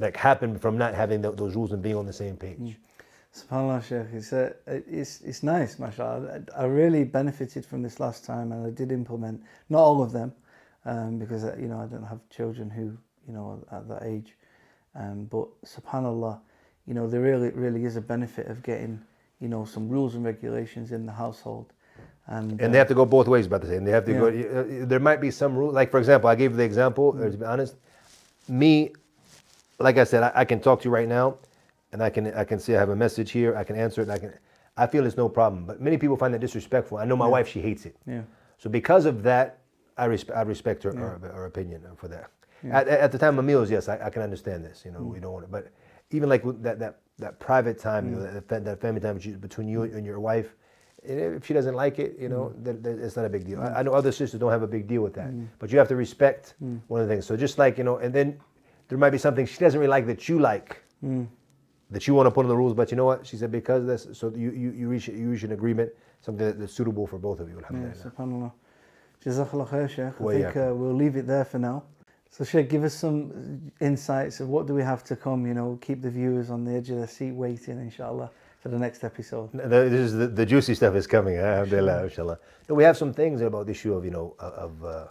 [0.00, 2.78] like happen from not having tho- those rules and being on the same page.
[3.34, 4.06] SubhanAllah, Sheikh.
[4.12, 6.42] It's, uh, it's, it's nice, mashallah.
[6.56, 10.12] I, I really benefited from this last time and I did implement, not all of
[10.12, 10.32] them,
[10.88, 14.02] um, because, uh, you know, I don't have children who, you know, are at that
[14.04, 14.36] age.
[14.94, 16.40] Um, but subhanAllah,
[16.86, 19.00] you know, there really, really is a benefit of getting,
[19.38, 21.72] you know, some rules and regulations in the household.
[22.26, 23.84] And, And uh, they have to go both ways about the same.
[23.84, 24.18] They have to Yeah.
[24.18, 24.26] go.
[24.28, 25.72] uh, There might be some rule.
[25.72, 27.14] Like for example, I gave the example.
[27.18, 27.76] uh, To be honest,
[28.48, 28.92] me,
[29.78, 31.36] like I said, I, I can talk to you right now,
[31.92, 33.56] and I can I can say I have a message here.
[33.56, 34.04] I can answer it.
[34.08, 34.32] And I can.
[34.76, 35.64] I feel it's no problem.
[35.66, 36.98] But many people find that disrespectful.
[36.98, 37.96] I know my wife; she hates it.
[38.06, 38.22] Yeah.
[38.58, 39.58] So because of that,
[39.98, 42.30] I respect I respect her her, her opinion for that.
[42.70, 44.82] At, at the time of meals, yes, I, I can understand this.
[44.84, 45.22] You know, we mm.
[45.22, 45.68] don't want it, but
[46.10, 48.32] even like that that that private time, you know, mm.
[48.32, 50.54] that, that, that family time between- you and your wife.
[51.04, 52.64] If she doesn't like it, you know, mm.
[52.64, 53.60] that, that it's not a big deal.
[53.60, 55.30] I, I know other sisters don't have a big deal with that,
[55.60, 56.54] but you have to respect
[56.88, 57.24] one of the things.
[57.26, 58.40] So just like you know, and then
[58.88, 60.82] there might be something she doesn't really like that you like,
[61.90, 62.74] that you want to put in the rules.
[62.74, 63.26] But you know what?
[63.26, 65.90] She said because of this, so you you, you reach you reach an agreement,
[66.20, 67.62] something that, that's suitable for both of you.
[67.70, 68.52] Yeah, subhanAllah.
[69.24, 70.20] Jazakallah khair, Sheikh.
[70.20, 71.82] I think uh, we'll leave it there for now.
[72.30, 75.78] So, Sheikh, give us some insights of what do we have to come, you know,
[75.80, 79.52] keep the viewers on the edge of their seat waiting, inshallah, for the next episode.
[79.54, 81.36] No, This is the, the juicy stuff is coming.
[81.36, 81.40] eh?
[81.42, 82.38] Alhamdulillah, inshallah.
[82.68, 85.06] No, we have some things about the issue of you know of uh,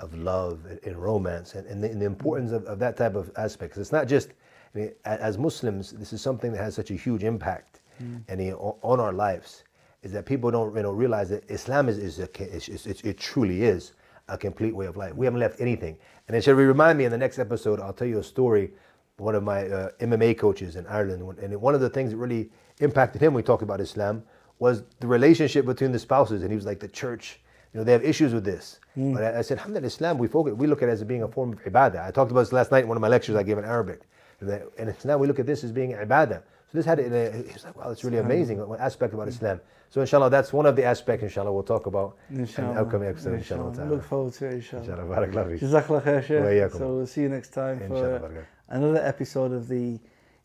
[0.00, 3.32] of love and, romance and, and, the, and the importance of, of that type of
[3.36, 3.78] aspects.
[3.78, 4.28] It's not just
[4.74, 5.92] I mean, as Muslims.
[5.92, 7.80] This is something that has such a huge impact
[8.28, 9.64] and you know, on our lives.
[10.02, 13.18] Is that people don't you know realize that Islam is, is, a, is, is it,
[13.18, 13.92] truly is
[14.28, 15.14] a complete way of life.
[15.14, 15.98] We haven't left anything.
[16.28, 17.80] And it should remind me in the next episode.
[17.80, 18.70] I'll tell you a story.
[19.16, 22.50] One of my uh, MMA coaches in Ireland, and one of the things that really
[22.78, 23.34] impacted him.
[23.34, 24.22] when We talked about Islam
[24.60, 27.40] was the relationship between the spouses, and he was like the church.
[27.72, 28.78] You know, they have issues with this.
[29.14, 31.28] But I, I said, Alhamdulillah, Islam, we focus, we look at it as being a
[31.28, 32.04] form of ibadah.
[32.06, 34.02] I talked about this last night in one of my lectures I gave in Arabic.
[34.40, 36.42] And Islam, we look at this as being ibadah.
[36.70, 39.60] So this had, it in was like, wow, it's really amazing, aspect about Islam.
[39.88, 42.74] So inshallah, that's one of the aspects, inshallah, we'll talk about in Inshallah.
[42.74, 43.70] the upcoming episode, inshallah.
[43.70, 43.88] Inshallah.
[43.88, 44.82] Look forward to it, inshallah.
[44.82, 45.46] Inshallah.
[45.46, 49.98] Jazakallah khair, So, we'll see you next time Inshallah, for another episode of the,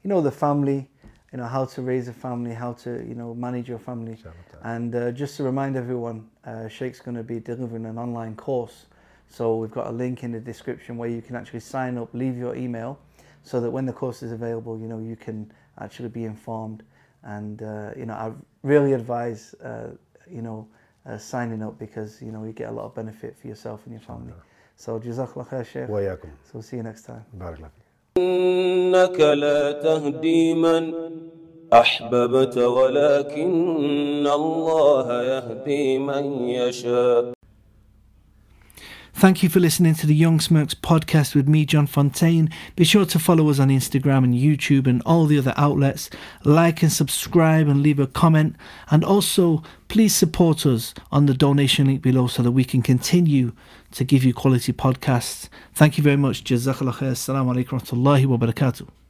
[0.03, 0.89] you know, the family,
[1.33, 4.17] you know, how to raise a family, how to, you know, manage your family.
[4.63, 8.85] And uh, just to remind everyone, uh, Sheikh's going to be delivering an online course.
[9.27, 12.37] So we've got a link in the description where you can actually sign up, leave
[12.37, 12.97] your email,
[13.41, 16.82] so that when the course is available, you know, you can actually be informed.
[17.22, 19.90] And, uh, you know, I really advise, uh,
[20.30, 20.68] you know,
[21.06, 23.92] uh, signing up because, you know, you get a lot of benefit for yourself and
[23.92, 24.32] your family.
[24.76, 25.88] So Jazakallah khair, Sheikh.
[25.88, 26.30] Wa iyaakum.
[26.44, 27.24] So we'll see you next time.
[27.36, 27.88] Barakallahu feek.
[28.18, 30.94] إنك لا تهدي من
[31.72, 37.31] أحببت ولكن الله يهدي من يشاء
[39.15, 42.49] Thank you for listening to the Young Smirks podcast with me, John Fontaine.
[42.75, 46.09] Be sure to follow us on Instagram and YouTube and all the other outlets.
[46.43, 48.55] Like and subscribe and leave a comment.
[48.89, 53.53] And also, please support us on the donation link below so that we can continue
[53.91, 55.47] to give you quality podcasts.
[55.73, 56.43] Thank you very much.
[56.43, 57.11] Jazakallah khair.
[57.11, 59.02] Assalamu alaikum wa barakatuh.